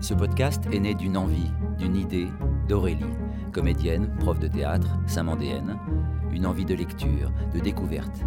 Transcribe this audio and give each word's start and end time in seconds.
Ce 0.00 0.12
podcast 0.12 0.62
est 0.70 0.80
né 0.80 0.94
d'une 0.94 1.16
envie, 1.16 1.50
d'une 1.78 1.96
idée 1.96 2.28
d'Aurélie, 2.68 3.04
comédienne, 3.52 4.14
prof 4.18 4.38
de 4.38 4.48
théâtre, 4.48 4.98
saint-mandéenne, 5.06 5.78
une 6.30 6.44
envie 6.44 6.66
de 6.66 6.74
lecture, 6.74 7.32
de 7.54 7.60
découverte. 7.60 8.20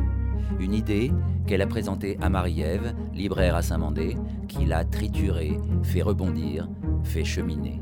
Une 0.60 0.74
idée 0.74 1.12
qu'elle 1.46 1.62
a 1.62 1.68
présentée 1.68 2.18
à 2.20 2.30
Marie-Ève, 2.30 2.96
libraire 3.14 3.56
à 3.56 3.62
Saint-Mandé, 3.62 4.18
qui 4.48 4.66
l'a 4.66 4.86
triturée, 4.86 5.60
fait 5.84 6.02
rebondir, 6.02 6.68
fait 7.04 7.26
cheminer. 7.26 7.80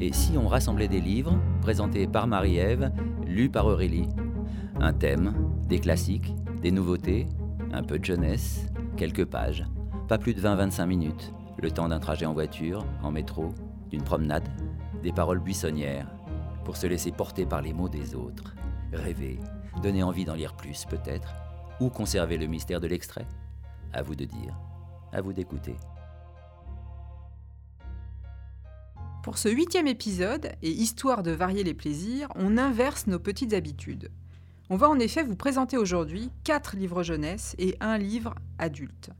Et 0.00 0.12
si 0.12 0.36
on 0.36 0.48
rassemblait 0.48 0.88
des 0.88 1.00
livres 1.00 1.38
présentés 1.60 2.08
par 2.08 2.26
Marie-Ève, 2.26 2.90
lus 3.24 3.50
par 3.50 3.66
Aurélie 3.66 4.08
Un 4.84 4.92
thème, 4.92 5.32
des 5.68 5.78
classiques, 5.78 6.34
des 6.60 6.72
nouveautés, 6.72 7.28
un 7.72 7.84
peu 7.84 8.00
de 8.00 8.04
jeunesse, 8.04 8.66
quelques 8.96 9.24
pages, 9.24 9.64
pas 10.08 10.18
plus 10.18 10.34
de 10.34 10.40
20-25 10.40 10.86
minutes, 10.86 11.32
le 11.62 11.70
temps 11.70 11.86
d'un 11.86 12.00
trajet 12.00 12.26
en 12.26 12.32
voiture, 12.32 12.84
en 13.00 13.12
métro, 13.12 13.54
d'une 13.90 14.02
promenade, 14.02 14.48
des 15.04 15.12
paroles 15.12 15.38
buissonnières, 15.38 16.10
pour 16.64 16.76
se 16.76 16.88
laisser 16.88 17.12
porter 17.12 17.46
par 17.46 17.62
les 17.62 17.72
mots 17.72 17.88
des 17.88 18.16
autres, 18.16 18.56
rêver, 18.92 19.38
donner 19.84 20.02
envie 20.02 20.24
d'en 20.24 20.34
lire 20.34 20.56
plus 20.56 20.84
peut-être, 20.86 21.32
ou 21.78 21.88
conserver 21.88 22.36
le 22.36 22.48
mystère 22.48 22.80
de 22.80 22.88
l'extrait 22.88 23.28
À 23.92 24.02
vous 24.02 24.16
de 24.16 24.24
dire, 24.24 24.58
à 25.12 25.20
vous 25.20 25.32
d'écouter. 25.32 25.76
Pour 29.22 29.38
ce 29.38 29.48
huitième 29.48 29.86
épisode, 29.86 30.50
et 30.60 30.70
histoire 30.70 31.22
de 31.22 31.30
varier 31.30 31.62
les 31.62 31.74
plaisirs, 31.74 32.26
on 32.34 32.58
inverse 32.58 33.06
nos 33.06 33.20
petites 33.20 33.54
habitudes. 33.54 34.10
On 34.72 34.76
va 34.76 34.88
en 34.88 34.98
effet 34.98 35.22
vous 35.22 35.36
présenter 35.36 35.76
aujourd'hui 35.76 36.30
quatre 36.44 36.76
livres 36.76 37.02
jeunesse 37.02 37.54
et 37.58 37.76
un 37.80 37.98
livre 37.98 38.34
adulte. 38.58 39.10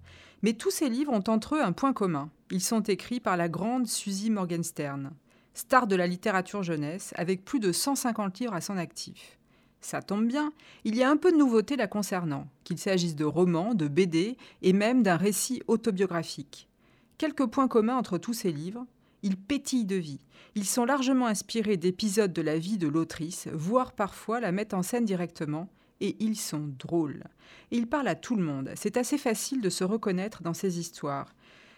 Mais 0.41 0.55
tous 0.55 0.71
ces 0.71 0.89
livres 0.89 1.13
ont 1.13 1.25
entre 1.29 1.57
eux 1.57 1.63
un 1.63 1.73
point 1.73 1.93
commun. 1.93 2.31
Ils 2.51 2.63
sont 2.63 2.81
écrits 2.81 3.21
par 3.21 3.37
la 3.37 3.51
grande 3.51 3.87
Suzy 3.87 4.31
Morgenstern, 4.31 5.11
star 5.53 5.87
de 5.87 5.95
la 5.95 6.07
littérature 6.07 6.63
jeunesse, 6.63 7.13
avec 7.19 7.45
plus 7.45 7.61
de 7.61 7.71
150 7.71 8.39
livres 8.39 8.55
à 8.55 8.63
son 8.63 8.79
actif. 8.79 9.39
Ça 9.83 10.01
tombe 10.01 10.27
bien, 10.27 10.55
il 10.85 10.97
y 10.97 11.03
a 11.03 11.11
un 11.11 11.19
peu 11.19 11.31
de 11.31 11.37
nouveauté 11.37 11.77
la 11.77 11.87
concernant, 11.87 12.49
qu'il 12.65 12.79
s'agisse 12.79 13.15
de 13.15 13.27
romans, 13.27 13.75
de 13.75 13.89
BD 13.89 14.39
et 14.63 14.73
même 14.73 15.03
d'un 15.03 15.19
récit 15.19 15.63
autobiographique. 15.67 16.67
Quelques 17.19 17.45
points 17.45 17.69
communs 17.69 17.99
entre 17.99 18.17
tous 18.17 18.33
ces 18.33 18.53
livres. 18.53 18.87
Ils 19.23 19.37
pétillent 19.37 19.85
de 19.85 19.97
vie. 19.97 20.21
Ils 20.55 20.67
sont 20.67 20.85
largement 20.85 21.27
inspirés 21.27 21.77
d'épisodes 21.77 22.33
de 22.33 22.43
la 22.43 22.59
vie 22.59 22.79
de 22.79 22.89
l'autrice, 22.89 23.49
voire 23.53 23.93
parfois 23.93 24.41
la 24.41 24.53
mettent 24.53 24.75
en 24.75 24.83
scène 24.83 25.05
directement, 25.05 25.69
et 26.01 26.17
ils 26.19 26.37
sont 26.37 26.71
drôles. 26.79 27.23
ils 27.71 27.87
parlent 27.87 28.09
à 28.09 28.17
tout 28.17 28.35
le 28.35 28.43
monde. 28.43 28.71
C'est 28.75 28.97
assez 28.97 29.19
facile 29.19 29.61
de 29.61 29.71
se 29.71 29.85
reconnaître 29.85 30.43
dans 30.43 30.55
ces 30.55 30.81
histoires. 30.81 31.33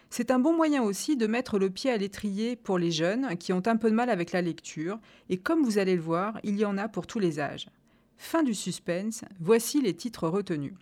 C'est 0.09 0.31
un 0.31 0.39
bon 0.39 0.55
moyen 0.55 0.81
aussi 0.81 1.15
de 1.15 1.27
mettre 1.27 1.59
le 1.59 1.69
pied 1.69 1.91
à 1.91 1.97
l'étrier 1.97 2.55
pour 2.55 2.79
les 2.79 2.91
jeunes 2.91 3.37
qui 3.37 3.53
ont 3.53 3.63
un 3.65 3.77
peu 3.77 3.89
de 3.89 3.95
mal 3.95 4.09
avec 4.09 4.31
la 4.31 4.41
lecture, 4.41 4.99
et 5.29 5.37
comme 5.37 5.63
vous 5.63 5.77
allez 5.77 5.95
le 5.95 6.01
voir, 6.01 6.39
il 6.43 6.57
y 6.57 6.65
en 6.65 6.77
a 6.77 6.87
pour 6.87 7.05
tous 7.05 7.19
les 7.19 7.39
âges. 7.39 7.69
Fin 8.17 8.41
du 8.41 8.55
suspense, 8.55 9.23
voici 9.39 9.81
les 9.81 9.93
titres 9.93 10.27
retenus. 10.27 10.73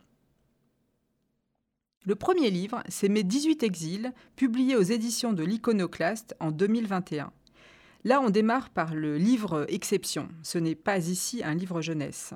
Le 2.05 2.15
premier 2.15 2.49
livre, 2.49 2.83
c'est 2.89 3.07
Mes 3.07 3.23
18 3.23 3.63
exils, 3.63 4.11
publié 4.35 4.75
aux 4.75 4.81
éditions 4.81 5.31
de 5.31 5.41
l'Iconoclaste 5.41 6.35
en 6.41 6.51
2021. 6.51 7.31
Là, 8.03 8.19
on 8.19 8.29
démarre 8.29 8.71
par 8.71 8.93
le 8.93 9.17
livre 9.17 9.65
Exception. 9.69 10.27
Ce 10.41 10.57
n'est 10.57 10.75
pas 10.75 11.07
ici 11.07 11.41
un 11.45 11.55
livre 11.55 11.79
jeunesse. 11.79 12.33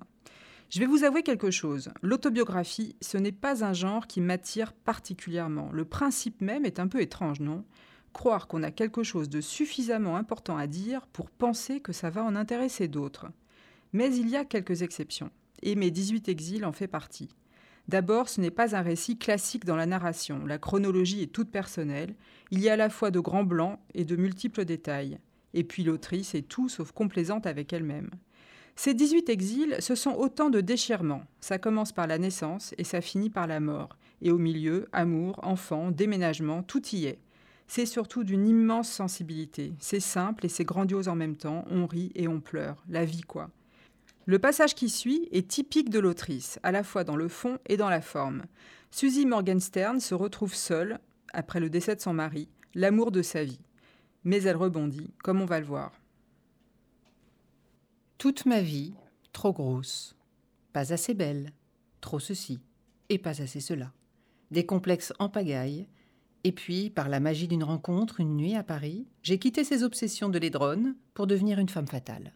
Je 0.69 0.79
vais 0.79 0.85
vous 0.85 1.03
avouer 1.03 1.21
quelque 1.21 1.51
chose. 1.51 1.89
L'autobiographie, 2.01 2.95
ce 3.01 3.17
n'est 3.17 3.33
pas 3.33 3.65
un 3.65 3.73
genre 3.73 4.07
qui 4.07 4.21
m'attire 4.21 4.71
particulièrement. 4.71 5.69
Le 5.73 5.83
principe 5.83 6.39
même 6.39 6.63
est 6.63 6.79
un 6.79 6.87
peu 6.87 7.01
étrange, 7.01 7.41
non? 7.41 7.65
Croire 8.13 8.47
qu'on 8.47 8.63
a 8.63 8.71
quelque 8.71 9.03
chose 9.03 9.27
de 9.27 9.41
suffisamment 9.41 10.15
important 10.15 10.55
à 10.55 10.67
dire 10.67 11.07
pour 11.07 11.29
penser 11.29 11.81
que 11.81 11.91
ça 11.91 12.09
va 12.09 12.23
en 12.23 12.37
intéresser 12.37 12.87
d'autres. 12.87 13.27
Mais 13.91 14.15
il 14.15 14.29
y 14.29 14.37
a 14.37 14.45
quelques 14.45 14.81
exceptions, 14.81 15.29
et 15.61 15.75
mes 15.75 15.91
18 15.91 16.29
exils 16.29 16.63
en 16.63 16.71
fait 16.71 16.87
partie. 16.87 17.27
D'abord, 17.87 18.27
ce 18.27 18.41
n'est 18.41 18.51
pas 18.51 18.75
un 18.75 18.81
récit 18.81 19.17
classique 19.17 19.63
dans 19.63 19.77
la 19.77 19.85
narration. 19.85 20.45
La 20.45 20.57
chronologie 20.57 21.23
est 21.23 21.31
toute 21.31 21.51
personnelle. 21.51 22.15
Il 22.51 22.59
y 22.59 22.69
a 22.69 22.73
à 22.73 22.77
la 22.77 22.89
fois 22.89 23.11
de 23.11 23.19
grands 23.19 23.45
blancs 23.45 23.79
et 23.93 24.03
de 24.03 24.15
multiples 24.17 24.65
détails. 24.65 25.19
Et 25.53 25.63
puis 25.63 25.83
l'autrice 25.83 26.35
est 26.35 26.47
tout 26.47 26.67
sauf 26.67 26.91
complaisante 26.91 27.47
avec 27.47 27.71
elle-même. 27.71 28.09
Ces 28.75 28.93
18 28.93 29.29
exils, 29.29 29.75
ce 29.79 29.95
sont 29.95 30.11
autant 30.11 30.49
de 30.49 30.61
déchirements. 30.61 31.23
Ça 31.39 31.57
commence 31.57 31.93
par 31.93 32.07
la 32.07 32.17
naissance 32.17 32.75
et 32.77 32.83
ça 32.83 33.01
finit 33.01 33.29
par 33.29 33.47
la 33.47 33.59
mort. 33.59 33.97
Et 34.21 34.31
au 34.31 34.37
milieu, 34.37 34.87
amour, 34.91 35.39
enfant, 35.43 35.89
déménagement, 35.89 36.63
tout 36.63 36.85
y 36.89 37.05
est. 37.05 37.19
C'est 37.67 37.85
surtout 37.85 38.23
d'une 38.23 38.47
immense 38.47 38.89
sensibilité. 38.89 39.73
C'est 39.79 39.99
simple 39.99 40.45
et 40.45 40.49
c'est 40.49 40.63
grandiose 40.63 41.07
en 41.07 41.15
même 41.15 41.35
temps. 41.35 41.65
On 41.71 41.85
rit 41.85 42.11
et 42.15 42.27
on 42.27 42.39
pleure. 42.39 42.83
La 42.87 43.03
vie, 43.03 43.21
quoi. 43.21 43.49
Le 44.27 44.39
passage 44.39 44.75
qui 44.75 44.89
suit 44.89 45.29
est 45.31 45.47
typique 45.47 45.89
de 45.89 45.99
l'autrice, 45.99 46.59
à 46.61 46.73
la 46.73 46.83
fois 46.83 47.05
dans 47.05 47.15
le 47.15 47.29
fond 47.29 47.59
et 47.65 47.77
dans 47.77 47.89
la 47.89 48.01
forme. 48.01 48.43
Suzy 48.91 49.25
Morgenstern 49.25 50.01
se 50.01 50.13
retrouve 50.13 50.53
seule, 50.53 50.99
après 51.31 51.61
le 51.61 51.69
décès 51.69 51.95
de 51.95 52.01
son 52.01 52.11
mari, 52.11 52.49
l'amour 52.75 53.11
de 53.11 53.21
sa 53.21 53.45
vie. 53.45 53.61
Mais 54.25 54.43
elle 54.43 54.57
rebondit, 54.57 55.13
comme 55.23 55.39
on 55.39 55.45
va 55.45 55.61
le 55.61 55.65
voir. 55.65 55.93
Toute 58.17 58.45
ma 58.45 58.59
vie, 58.59 58.93
trop 59.31 59.53
grosse, 59.53 60.17
pas 60.73 60.91
assez 60.91 61.13
belle, 61.13 61.53
trop 62.01 62.19
ceci, 62.19 62.59
et 63.07 63.19
pas 63.19 63.41
assez 63.41 63.61
cela. 63.61 63.93
Des 64.51 64.65
complexes 64.65 65.13
en 65.19 65.29
pagaille, 65.29 65.87
et 66.43 66.51
puis, 66.51 66.89
par 66.89 67.07
la 67.07 67.21
magie 67.21 67.47
d'une 67.47 67.63
rencontre, 67.63 68.19
une 68.19 68.35
nuit 68.35 68.55
à 68.55 68.63
Paris, 68.63 69.07
j'ai 69.23 69.39
quitté 69.39 69.63
ces 69.63 69.83
obsessions 69.83 70.27
de 70.27 70.37
l'édrone 70.37 70.95
pour 71.13 71.27
devenir 71.27 71.59
une 71.59 71.69
femme 71.69 71.87
fatale. 71.87 72.33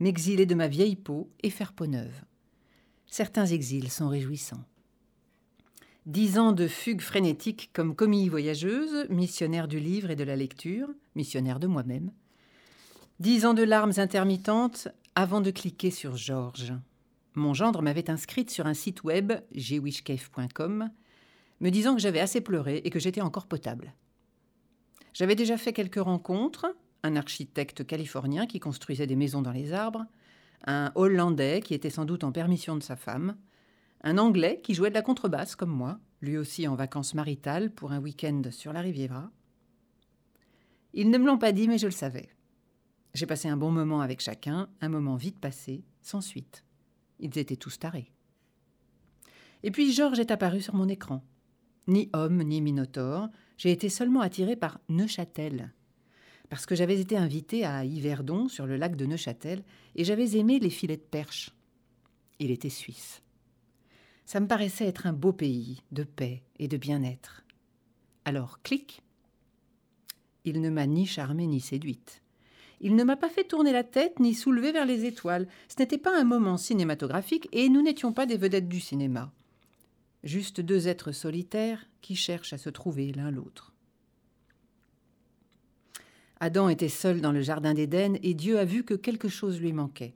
M'exiler 0.00 0.46
de 0.46 0.54
ma 0.54 0.66
vieille 0.66 0.96
peau 0.96 1.30
et 1.42 1.50
faire 1.50 1.72
peau 1.74 1.86
neuve. 1.86 2.24
Certains 3.06 3.46
exils 3.46 3.90
sont 3.90 4.08
réjouissants. 4.08 4.64
Dix 6.06 6.38
ans 6.38 6.52
de 6.52 6.66
fugue 6.66 7.02
frénétique 7.02 7.70
comme 7.74 7.94
commis 7.94 8.28
voyageuse, 8.28 9.06
missionnaire 9.10 9.68
du 9.68 9.78
livre 9.78 10.10
et 10.10 10.16
de 10.16 10.24
la 10.24 10.36
lecture, 10.36 10.88
missionnaire 11.14 11.60
de 11.60 11.66
moi-même. 11.66 12.10
Dix 13.18 13.44
ans 13.44 13.52
de 13.52 13.62
larmes 13.62 13.92
intermittentes 13.98 14.88
avant 15.14 15.42
de 15.42 15.50
cliquer 15.50 15.90
sur 15.90 16.16
Georges. 16.16 16.72
Mon 17.34 17.52
gendre 17.52 17.82
m'avait 17.82 18.10
inscrite 18.10 18.50
sur 18.50 18.66
un 18.66 18.74
site 18.74 19.04
web, 19.04 19.32
gwishcave.com, 19.54 20.88
me 21.60 21.70
disant 21.70 21.94
que 21.94 22.00
j'avais 22.00 22.20
assez 22.20 22.40
pleuré 22.40 22.80
et 22.84 22.90
que 22.90 22.98
j'étais 22.98 23.20
encore 23.20 23.46
potable. 23.46 23.92
J'avais 25.12 25.34
déjà 25.34 25.58
fait 25.58 25.74
quelques 25.74 26.02
rencontres, 26.02 26.74
un 27.02 27.16
architecte 27.16 27.86
californien 27.86 28.46
qui 28.46 28.60
construisait 28.60 29.06
des 29.06 29.16
maisons 29.16 29.42
dans 29.42 29.52
les 29.52 29.72
arbres, 29.72 30.06
un 30.66 30.92
Hollandais 30.94 31.60
qui 31.60 31.74
était 31.74 31.90
sans 31.90 32.04
doute 32.04 32.24
en 32.24 32.32
permission 32.32 32.76
de 32.76 32.82
sa 32.82 32.96
femme, 32.96 33.36
un 34.02 34.18
Anglais 34.18 34.60
qui 34.62 34.74
jouait 34.74 34.90
de 34.90 34.94
la 34.94 35.02
contrebasse 35.02 35.56
comme 35.56 35.70
moi, 35.70 35.98
lui 36.20 36.36
aussi 36.36 36.68
en 36.68 36.74
vacances 36.74 37.14
maritales 37.14 37.70
pour 37.70 37.92
un 37.92 38.00
week-end 38.00 38.42
sur 38.50 38.72
la 38.72 38.80
Riviera. 38.80 39.30
Ils 40.92 41.10
ne 41.10 41.18
me 41.18 41.26
l'ont 41.26 41.38
pas 41.38 41.52
dit, 41.52 41.68
mais 41.68 41.78
je 41.78 41.86
le 41.86 41.92
savais. 41.92 42.28
J'ai 43.14 43.26
passé 43.26 43.48
un 43.48 43.56
bon 43.56 43.70
moment 43.70 44.00
avec 44.00 44.20
chacun, 44.20 44.68
un 44.80 44.88
moment 44.88 45.16
vite 45.16 45.38
passé, 45.38 45.84
sans 46.02 46.20
suite. 46.20 46.64
Ils 47.18 47.38
étaient 47.38 47.56
tous 47.56 47.78
tarés. 47.78 48.12
Et 49.62 49.70
puis 49.70 49.92
Georges 49.92 50.20
est 50.20 50.30
apparu 50.30 50.60
sur 50.60 50.74
mon 50.74 50.88
écran. 50.88 51.22
Ni 51.86 52.08
homme, 52.12 52.42
ni 52.42 52.60
minotaure, 52.60 53.28
j'ai 53.56 53.72
été 53.72 53.88
seulement 53.88 54.20
attirée 54.20 54.56
par 54.56 54.80
Neuchâtel. 54.88 55.72
Parce 56.50 56.66
que 56.66 56.74
j'avais 56.74 57.00
été 57.00 57.16
invitée 57.16 57.64
à 57.64 57.84
Yverdon, 57.84 58.48
sur 58.48 58.66
le 58.66 58.76
lac 58.76 58.96
de 58.96 59.06
Neuchâtel, 59.06 59.62
et 59.94 60.04
j'avais 60.04 60.36
aimé 60.36 60.58
les 60.58 60.68
filets 60.68 60.96
de 60.96 61.02
perche. 61.02 61.52
Il 62.40 62.50
était 62.50 62.68
suisse. 62.68 63.22
Ça 64.26 64.40
me 64.40 64.48
paraissait 64.48 64.86
être 64.86 65.06
un 65.06 65.12
beau 65.12 65.32
pays, 65.32 65.82
de 65.92 66.02
paix 66.02 66.42
et 66.58 66.66
de 66.66 66.76
bien-être. 66.76 67.44
Alors, 68.24 68.60
clic 68.62 69.00
Il 70.44 70.60
ne 70.60 70.70
m'a 70.70 70.86
ni 70.86 71.06
charmée 71.06 71.46
ni 71.46 71.60
séduite. 71.60 72.20
Il 72.80 72.96
ne 72.96 73.04
m'a 73.04 73.16
pas 73.16 73.28
fait 73.28 73.44
tourner 73.44 73.72
la 73.72 73.84
tête 73.84 74.18
ni 74.18 74.34
soulever 74.34 74.72
vers 74.72 74.86
les 74.86 75.04
étoiles. 75.04 75.46
Ce 75.68 75.80
n'était 75.80 75.98
pas 75.98 76.18
un 76.18 76.24
moment 76.24 76.56
cinématographique 76.56 77.48
et 77.52 77.68
nous 77.68 77.82
n'étions 77.82 78.12
pas 78.12 78.26
des 78.26 78.36
vedettes 78.36 78.68
du 78.68 78.80
cinéma. 78.80 79.32
Juste 80.24 80.60
deux 80.60 80.88
êtres 80.88 81.12
solitaires 81.12 81.86
qui 82.00 82.16
cherchent 82.16 82.52
à 82.52 82.58
se 82.58 82.70
trouver 82.70 83.12
l'un 83.12 83.30
l'autre. 83.30 83.69
Adam 86.40 86.70
était 86.70 86.88
seul 86.88 87.20
dans 87.20 87.32
le 87.32 87.42
jardin 87.42 87.74
d'Éden 87.74 88.18
et 88.22 88.32
Dieu 88.32 88.58
a 88.58 88.64
vu 88.64 88.82
que 88.82 88.94
quelque 88.94 89.28
chose 89.28 89.60
lui 89.60 89.74
manquait. 89.74 90.14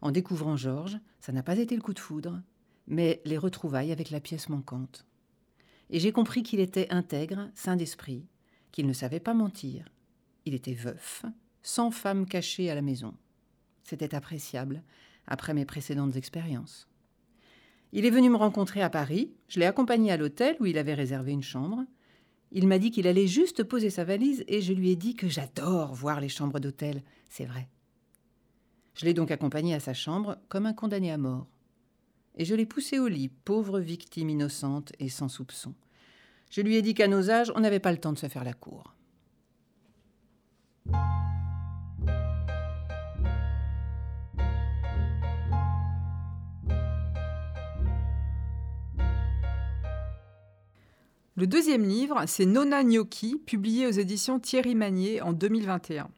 En 0.00 0.10
découvrant 0.10 0.56
Georges, 0.56 0.98
ça 1.20 1.30
n'a 1.32 1.42
pas 1.42 1.58
été 1.58 1.76
le 1.76 1.82
coup 1.82 1.92
de 1.92 1.98
foudre, 1.98 2.40
mais 2.86 3.20
les 3.26 3.36
retrouvailles 3.36 3.92
avec 3.92 4.10
la 4.10 4.20
pièce 4.20 4.48
manquante. 4.48 5.04
Et 5.90 6.00
j'ai 6.00 6.10
compris 6.10 6.42
qu'il 6.42 6.60
était 6.60 6.90
intègre, 6.90 7.50
saint 7.54 7.76
d'esprit, 7.76 8.24
qu'il 8.72 8.86
ne 8.86 8.94
savait 8.94 9.20
pas 9.20 9.34
mentir. 9.34 9.84
Il 10.46 10.54
était 10.54 10.72
veuf, 10.72 11.24
sans 11.62 11.90
femme 11.90 12.24
cachée 12.24 12.70
à 12.70 12.74
la 12.74 12.82
maison. 12.82 13.12
C'était 13.84 14.14
appréciable 14.14 14.82
après 15.26 15.52
mes 15.52 15.66
précédentes 15.66 16.16
expériences. 16.16 16.88
Il 17.92 18.06
est 18.06 18.10
venu 18.10 18.30
me 18.30 18.36
rencontrer 18.36 18.82
à 18.82 18.90
Paris, 18.90 19.34
je 19.48 19.60
l'ai 19.60 19.66
accompagné 19.66 20.12
à 20.12 20.16
l'hôtel 20.16 20.56
où 20.60 20.66
il 20.66 20.78
avait 20.78 20.94
réservé 20.94 21.32
une 21.32 21.42
chambre. 21.42 21.84
Il 22.50 22.66
m'a 22.66 22.78
dit 22.78 22.90
qu'il 22.90 23.06
allait 23.06 23.26
juste 23.26 23.62
poser 23.62 23.90
sa 23.90 24.04
valise 24.04 24.44
et 24.48 24.60
je 24.60 24.72
lui 24.72 24.90
ai 24.90 24.96
dit 24.96 25.14
que 25.14 25.28
j'adore 25.28 25.94
voir 25.94 26.20
les 26.20 26.28
chambres 26.28 26.60
d'hôtel, 26.60 27.02
c'est 27.28 27.44
vrai. 27.44 27.68
Je 28.94 29.04
l'ai 29.04 29.14
donc 29.14 29.30
accompagné 29.30 29.74
à 29.74 29.80
sa 29.80 29.94
chambre 29.94 30.38
comme 30.48 30.66
un 30.66 30.72
condamné 30.72 31.12
à 31.12 31.18
mort. 31.18 31.46
Et 32.36 32.44
je 32.44 32.54
l'ai 32.54 32.66
poussé 32.66 32.98
au 32.98 33.08
lit, 33.08 33.28
pauvre 33.28 33.80
victime 33.80 34.30
innocente 34.30 34.92
et 34.98 35.08
sans 35.08 35.28
soupçon. 35.28 35.74
Je 36.50 36.62
lui 36.62 36.76
ai 36.76 36.82
dit 36.82 36.94
qu'à 36.94 37.08
nos 37.08 37.30
âges, 37.30 37.52
on 37.54 37.60
n'avait 37.60 37.80
pas 37.80 37.92
le 37.92 37.98
temps 37.98 38.12
de 38.12 38.18
se 38.18 38.28
faire 38.28 38.44
la 38.44 38.54
cour. 38.54 38.94
Le 51.38 51.46
deuxième 51.46 51.84
livre, 51.84 52.24
c'est 52.26 52.46
Nona 52.46 52.82
Gnocchi, 52.82 53.36
publié 53.36 53.86
aux 53.86 53.92
éditions 53.92 54.40
Thierry 54.40 54.74
Magnier 54.74 55.22
en 55.22 55.32
2021. 55.32 56.10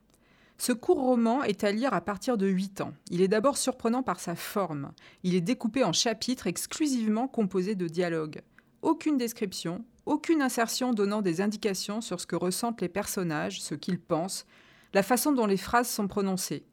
Ce 0.56 0.72
court 0.72 0.98
roman 0.98 1.42
est 1.42 1.62
à 1.62 1.72
lire 1.72 1.92
à 1.92 2.00
partir 2.00 2.38
de 2.38 2.46
8 2.46 2.80
ans. 2.80 2.94
Il 3.10 3.20
est 3.20 3.28
d'abord 3.28 3.58
surprenant 3.58 4.02
par 4.02 4.18
sa 4.18 4.34
forme. 4.34 4.92
Il 5.22 5.34
est 5.34 5.42
découpé 5.42 5.84
en 5.84 5.92
chapitres 5.92 6.46
exclusivement 6.46 7.28
composés 7.28 7.74
de 7.74 7.86
dialogues. 7.86 8.40
Aucune 8.80 9.18
description, 9.18 9.84
aucune 10.06 10.40
insertion 10.40 10.94
donnant 10.94 11.20
des 11.20 11.42
indications 11.42 12.00
sur 12.00 12.18
ce 12.18 12.26
que 12.26 12.34
ressentent 12.34 12.80
les 12.80 12.88
personnages, 12.88 13.60
ce 13.60 13.74
qu'ils 13.74 14.00
pensent, 14.00 14.46
la 14.94 15.02
façon 15.02 15.32
dont 15.32 15.44
les 15.44 15.58
phrases 15.58 15.90
sont 15.90 16.08
prononcées. 16.08 16.64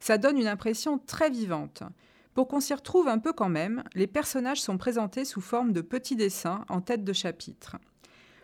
Ça 0.00 0.18
donne 0.18 0.38
une 0.38 0.48
impression 0.48 0.98
très 0.98 1.30
vivante. 1.30 1.84
Pour 2.34 2.48
qu'on 2.48 2.58
s'y 2.58 2.74
retrouve 2.74 3.06
un 3.06 3.20
peu 3.20 3.32
quand 3.32 3.48
même, 3.48 3.84
les 3.94 4.08
personnages 4.08 4.60
sont 4.60 4.76
présentés 4.76 5.24
sous 5.24 5.40
forme 5.40 5.72
de 5.72 5.82
petits 5.82 6.16
dessins 6.16 6.64
en 6.68 6.80
tête 6.80 7.04
de 7.04 7.12
chapitre. 7.12 7.76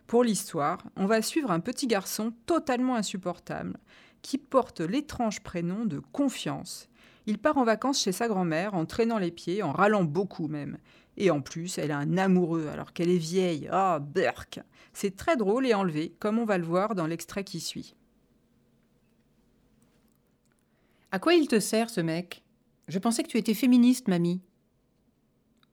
Pour 0.08 0.24
l'histoire, 0.24 0.82
on 0.96 1.04
va 1.04 1.20
suivre 1.20 1.50
un 1.50 1.60
petit 1.60 1.86
garçon 1.86 2.32
totalement 2.46 2.96
insupportable 2.96 3.76
qui 4.22 4.38
porte 4.38 4.80
l'étrange 4.80 5.40
prénom 5.40 5.84
de 5.84 5.98
Confiance. 5.98 6.88
Il 7.26 7.36
part 7.36 7.58
en 7.58 7.64
vacances 7.64 8.02
chez 8.02 8.12
sa 8.12 8.26
grand-mère 8.26 8.72
en 8.72 8.86
traînant 8.86 9.18
les 9.18 9.30
pieds, 9.30 9.62
en 9.62 9.70
râlant 9.70 10.04
beaucoup 10.04 10.48
même. 10.48 10.78
Et 11.18 11.30
en 11.30 11.42
plus, 11.42 11.76
elle 11.76 11.90
a 11.90 11.98
un 11.98 12.16
amoureux 12.16 12.68
alors 12.68 12.94
qu'elle 12.94 13.10
est 13.10 13.18
vieille. 13.18 13.68
Ah, 13.70 13.98
berk 14.00 14.60
C'est 14.94 15.14
très 15.14 15.36
drôle 15.36 15.66
et 15.66 15.74
enlevé, 15.74 16.16
comme 16.20 16.38
on 16.38 16.46
va 16.46 16.56
le 16.56 16.64
voir 16.64 16.94
dans 16.94 17.06
l'extrait 17.06 17.44
qui 17.44 17.60
suit. 17.60 17.94
À 21.12 21.18
quoi 21.18 21.34
il 21.34 21.48
te 21.48 21.60
sert, 21.60 21.90
ce 21.90 22.00
mec? 22.00 22.42
Je 22.88 22.98
pensais 22.98 23.22
que 23.22 23.28
tu 23.28 23.36
étais 23.36 23.52
féministe, 23.52 24.08
mamie. 24.08 24.40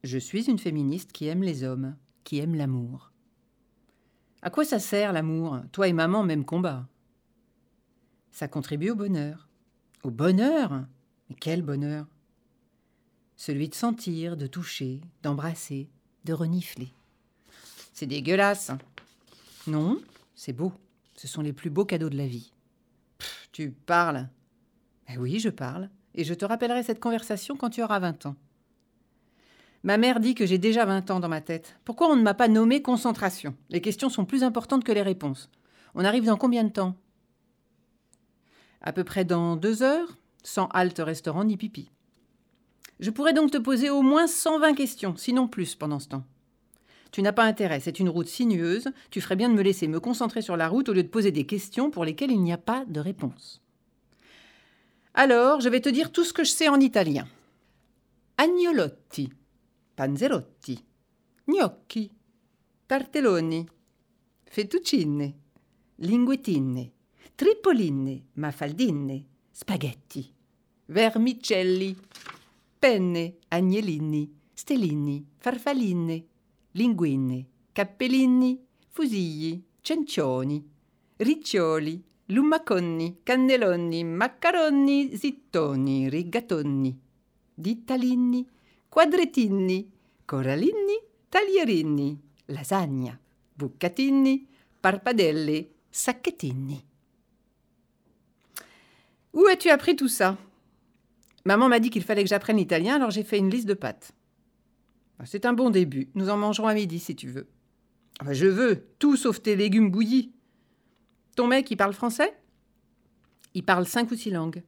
Je 0.04 0.18
suis 0.18 0.50
une 0.50 0.60
féministe 0.60 1.14
qui 1.14 1.28
aime 1.28 1.42
les 1.42 1.64
hommes, 1.64 1.96
qui 2.26 2.40
aime 2.40 2.56
l'amour. 2.56 3.14
À 4.46 4.52
quoi 4.52 4.64
ça 4.64 4.78
sert 4.78 5.12
l'amour? 5.12 5.60
Toi 5.72 5.88
et 5.88 5.94
maman, 5.94 6.22
même 6.22 6.46
combat. 6.46 6.88
Ça 8.30 8.48
contribue 8.48 8.92
au 8.92 8.96
bonheur. 8.96 9.50
Au 10.04 10.12
bonheur? 10.12 10.86
Mais 11.28 11.36
quel 11.36 11.64
bonheur? 11.64 12.06
Celui 13.36 13.70
de 13.70 13.74
sentir, 13.74 14.38
de 14.38 14.46
toucher, 14.46 15.02
d'embrasser, 15.24 15.90
de 16.26 16.34
renifler. 16.34 16.94
C'est 17.92 18.06
dégueulasse. 18.06 18.70
Non, 19.66 20.00
c'est 20.36 20.54
beau. 20.54 20.72
Ce 21.16 21.28
sont 21.28 21.42
les 21.42 21.52
plus 21.52 21.72
beaux 21.72 21.86
cadeaux 21.86 22.12
de 22.12 22.18
la 22.18 22.28
vie. 22.28 22.54
tu 23.52 23.72
parles? 23.72 24.30
Eh 25.10 25.18
oui, 25.18 25.40
je 25.40 25.50
parle. 25.50 25.90
Et 26.14 26.24
je 26.24 26.36
te 26.36 26.46
rappellerai 26.46 26.84
cette 26.84 27.00
conversation 27.00 27.56
quand 27.58 27.72
tu 27.72 27.82
auras 27.82 27.98
20 27.98 28.28
ans. 28.28 28.36
Ma 29.86 30.00
mère 30.00 30.20
dit 30.20 30.34
que 30.34 30.48
j'ai 30.48 30.58
déjà 30.58 30.84
20 30.84 31.12
ans 31.12 31.20
dans 31.20 31.30
ma 31.30 31.42
tête. 31.42 31.78
Pourquoi 31.86 32.10
on 32.10 32.16
ne 32.16 32.24
m'a 32.24 32.34
pas 32.34 32.48
nommé 32.48 32.82
concentration? 32.82 33.56
Les 33.70 33.82
questions 33.82 34.10
sont 34.10 34.26
plus 34.26 34.44
importantes 34.44 34.84
que 34.84 34.92
les 34.92 35.04
réponses. 35.04 35.48
On 35.94 36.04
arrive 36.04 36.26
dans 36.26 36.38
combien 36.38 36.64
de 36.64 36.72
temps? 36.72 36.96
À 38.82 38.92
peu 38.94 39.04
près 39.04 39.26
dans 39.26 39.56
deux 39.56 39.84
heures, 39.84 40.18
sans 40.42 40.66
halte 40.70 40.98
restaurant 40.98 41.44
ni 41.44 41.56
pipi. 41.56 41.92
Je 43.00 43.12
pourrais 43.12 43.34
donc 43.34 43.52
te 43.52 43.60
poser 43.60 43.92
au 43.92 44.02
moins 44.02 44.26
120 44.26 44.74
questions, 44.74 45.16
sinon 45.18 45.48
plus, 45.48 45.76
pendant 45.76 46.00
ce 46.00 46.08
temps. 46.08 46.24
Tu 47.12 47.22
n'as 47.22 47.32
pas 47.32 47.44
intérêt, 47.44 47.80
c'est 47.80 48.00
une 48.00 48.10
route 48.10 48.28
sinueuse, 48.28 48.88
tu 49.12 49.22
ferais 49.22 49.36
bien 49.36 49.50
de 49.50 49.54
me 49.54 49.62
laisser 49.62 49.88
me 49.88 50.00
concentrer 50.00 50.42
sur 50.42 50.58
la 50.58 50.68
route 50.68 50.90
au 50.90 50.94
lieu 50.94 51.04
de 51.04 51.10
poser 51.10 51.32
des 51.32 51.46
questions 51.46 51.92
pour 51.92 52.06
lesquelles 52.06 52.32
il 52.32 52.42
n'y 52.42 52.54
a 52.54 52.58
pas 52.58 52.86
de 52.88 53.00
réponse. 53.00 53.62
Alors, 55.14 55.62
je 55.62 55.70
vais 55.70 55.80
te 55.80 55.90
dire 55.90 56.12
tout 56.12 56.24
ce 56.24 56.34
que 56.34 56.44
je 56.44 56.50
sais 56.50 56.70
en 56.70 56.80
italien. 56.80 57.28
Agnolotti 58.40 59.30
panzerotti, 59.96 60.78
gnocchi, 61.46 62.12
tartelloni, 62.86 63.66
fettuccine, 64.44 65.34
linguetine, 65.96 66.92
tripoline, 67.34 68.26
mafaldine, 68.34 69.26
spaghetti, 69.52 70.30
vermicelli, 70.88 71.96
penne, 72.78 73.38
agnellini, 73.48 74.32
stellini, 74.54 75.26
farfalline, 75.38 76.26
linguine, 76.72 77.48
cappellini, 77.72 78.62
fusigli, 78.90 79.64
cencioni, 79.80 80.64
riccioli, 81.16 82.04
lummaconni, 82.28 83.20
cannelloni, 83.24 84.04
maccaroni, 84.04 85.16
zittoni, 85.16 86.10
rigatoni, 86.10 87.00
dittalini, 87.54 88.46
quadrettini, 88.96 89.92
corallini, 90.26 90.98
taglierini, 91.30 92.18
lasagna, 92.48 93.20
bucatini, 93.58 94.48
parpadelle, 94.80 95.68
sacchettini. 95.92 96.82
Où 99.34 99.46
as-tu 99.48 99.70
appris 99.70 99.98
tout 99.98 100.08
ça? 100.08 100.38
Maman 101.44 101.68
m'a 101.68 101.82
dit 101.82 101.90
qu'il 101.90 102.04
fallait 102.04 102.24
que 102.24 102.30
j'apprenne 102.30 102.56
l'italien, 102.56 102.96
alors 102.96 103.12
j'ai 103.12 103.26
fait 103.26 103.38
une 103.38 103.50
liste 103.50 103.68
de 103.68 103.74
pâtes. 103.74 104.14
Ah, 105.20 105.26
c'est 105.26 105.46
un 105.46 105.52
bon 105.52 105.72
début. 105.72 106.08
Nous 106.16 106.30
en 106.30 106.38
mangerons 106.38 106.70
à 106.70 106.74
midi 106.74 107.00
si 107.00 107.18
tu 107.18 107.28
veux. 107.28 107.50
Je 108.32 108.48
veux, 108.48 108.88
tout 108.98 109.18
sauf 109.18 109.42
tes 109.42 109.58
légumes 109.58 109.92
bouillis. 109.92 110.32
Ton 111.36 111.48
mec, 111.48 111.70
il 111.70 111.76
parle 111.76 111.94
français? 111.94 112.34
Il 113.56 113.66
parle 113.66 113.88
cinq 113.88 114.10
ou 114.12 114.16
six 114.16 114.32
langues. 114.32 114.64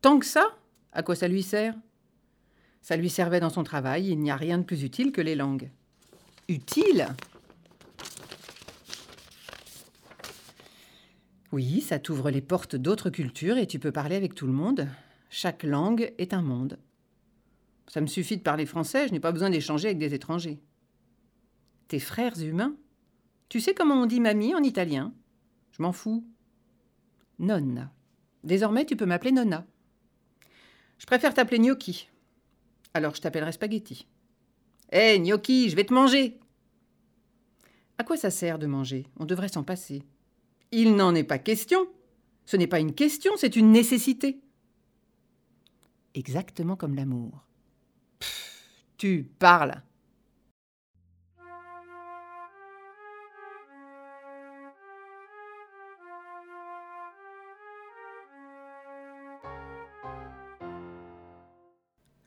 Tant 0.00 0.18
que 0.18 0.26
ça 0.26 0.58
À 0.92 1.04
quoi 1.04 1.14
ça 1.14 1.28
lui 1.28 1.44
sert? 1.44 1.76
Ça 2.80 2.96
lui 2.96 3.10
servait 3.10 3.40
dans 3.40 3.50
son 3.50 3.62
travail, 3.62 4.08
il 4.08 4.18
n'y 4.18 4.30
a 4.30 4.36
rien 4.36 4.58
de 4.58 4.64
plus 4.64 4.82
utile 4.82 5.12
que 5.12 5.20
les 5.20 5.34
langues. 5.34 5.70
Utile 6.48 7.08
Oui, 11.52 11.80
ça 11.80 11.98
t'ouvre 11.98 12.30
les 12.30 12.40
portes 12.40 12.76
d'autres 12.76 13.10
cultures 13.10 13.58
et 13.58 13.66
tu 13.66 13.78
peux 13.78 13.90
parler 13.90 14.14
avec 14.14 14.34
tout 14.34 14.46
le 14.46 14.52
monde. 14.52 14.88
Chaque 15.30 15.64
langue 15.64 16.12
est 16.18 16.32
un 16.32 16.42
monde. 16.42 16.78
Ça 17.88 18.00
me 18.00 18.06
suffit 18.06 18.36
de 18.36 18.42
parler 18.42 18.66
français, 18.66 19.08
je 19.08 19.12
n'ai 19.12 19.20
pas 19.20 19.32
besoin 19.32 19.50
d'échanger 19.50 19.88
avec 19.88 19.98
des 19.98 20.14
étrangers. 20.14 20.60
Tes 21.88 21.98
frères 21.98 22.40
humains? 22.40 22.76
Tu 23.48 23.60
sais 23.60 23.74
comment 23.74 23.96
on 23.96 24.06
dit 24.06 24.20
mamie 24.20 24.54
en 24.54 24.62
italien? 24.62 25.12
Je 25.72 25.82
m'en 25.82 25.92
fous. 25.92 26.24
Nonna. 27.40 27.90
Désormais, 28.44 28.86
tu 28.86 28.94
peux 28.94 29.06
m'appeler 29.06 29.32
Nonna. 29.32 29.66
Je 30.98 31.06
préfère 31.06 31.34
t'appeler 31.34 31.58
Gnocchi. 31.58 32.09
Alors 32.94 33.14
je 33.14 33.20
t'appellerai 33.20 33.52
spaghetti. 33.52 34.06
Hé, 34.92 35.18
gnocchi, 35.20 35.70
je 35.70 35.76
vais 35.76 35.84
te 35.84 35.94
manger 35.94 36.38
À 37.98 38.04
quoi 38.04 38.16
ça 38.16 38.30
sert 38.30 38.58
de 38.58 38.66
manger? 38.66 39.06
On 39.18 39.24
devrait 39.24 39.48
s'en 39.48 39.62
passer. 39.62 40.02
Il 40.72 40.96
n'en 40.96 41.14
est 41.14 41.24
pas 41.24 41.38
question. 41.38 41.86
Ce 42.46 42.56
n'est 42.56 42.66
pas 42.66 42.80
une 42.80 42.94
question, 42.94 43.32
c'est 43.36 43.54
une 43.54 43.70
nécessité. 43.70 44.40
Exactement 46.14 46.76
comme 46.76 46.96
l'amour. 46.96 47.44
Tu 48.96 49.30
parles. 49.38 49.82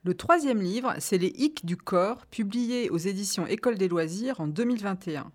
Le 0.04 0.12
troisième 0.12 0.60
livre, 0.60 0.94
c'est 0.98 1.16
Les 1.16 1.32
Hicks 1.34 1.64
du 1.64 1.78
corps, 1.78 2.26
publié 2.26 2.90
aux 2.90 2.98
éditions 2.98 3.46
École 3.46 3.78
des 3.78 3.88
loisirs 3.88 4.38
en 4.38 4.46
2021. 4.46 5.32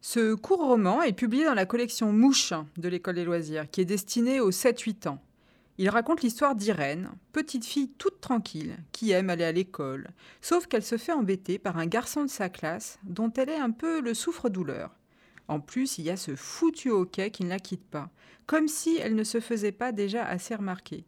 Ce 0.00 0.34
court 0.34 0.66
roman 0.66 1.02
est 1.02 1.12
publié 1.12 1.44
dans 1.44 1.54
la 1.54 1.66
collection 1.66 2.12
Mouche 2.12 2.52
de 2.76 2.88
l'École 2.88 3.14
des 3.14 3.24
loisirs, 3.24 3.70
qui 3.70 3.80
est 3.80 3.84
destinée 3.84 4.40
aux 4.40 4.50
7-8 4.50 5.06
ans. 5.06 5.22
Il 5.78 5.88
raconte 5.88 6.22
l'histoire 6.22 6.56
d'Irène, 6.56 7.10
petite 7.30 7.64
fille 7.64 7.92
toute 7.96 8.20
tranquille, 8.20 8.76
qui 8.90 9.12
aime 9.12 9.30
aller 9.30 9.44
à 9.44 9.52
l'école, 9.52 10.08
sauf 10.40 10.66
qu'elle 10.66 10.82
se 10.82 10.96
fait 10.96 11.12
embêter 11.12 11.60
par 11.60 11.78
un 11.78 11.86
garçon 11.86 12.24
de 12.24 12.30
sa 12.30 12.48
classe 12.48 12.98
dont 13.04 13.32
elle 13.36 13.50
est 13.50 13.60
un 13.60 13.70
peu 13.70 14.00
le 14.00 14.14
souffre-douleur. 14.14 14.96
En 15.46 15.60
plus, 15.60 15.98
il 15.98 16.06
y 16.06 16.10
a 16.10 16.16
ce 16.16 16.34
foutu 16.34 16.90
hoquet 16.90 17.30
qui 17.30 17.44
ne 17.44 17.50
la 17.50 17.60
quitte 17.60 17.88
pas, 17.88 18.10
comme 18.46 18.66
si 18.66 18.96
elle 18.96 19.14
ne 19.14 19.22
se 19.22 19.38
faisait 19.38 19.70
pas 19.70 19.92
déjà 19.92 20.24
assez 20.24 20.56
remarquer. 20.56 21.04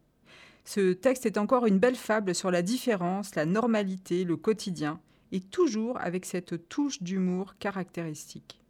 Ce 0.68 0.92
texte 0.92 1.24
est 1.24 1.38
encore 1.38 1.64
une 1.64 1.78
belle 1.78 1.96
fable 1.96 2.34
sur 2.34 2.50
la 2.50 2.60
différence, 2.60 3.34
la 3.34 3.46
normalité, 3.46 4.24
le 4.24 4.36
quotidien, 4.36 5.00
et 5.32 5.40
toujours 5.40 5.98
avec 5.98 6.26
cette 6.26 6.68
touche 6.68 7.02
d'humour 7.02 7.56
caractéristique. 7.58 8.60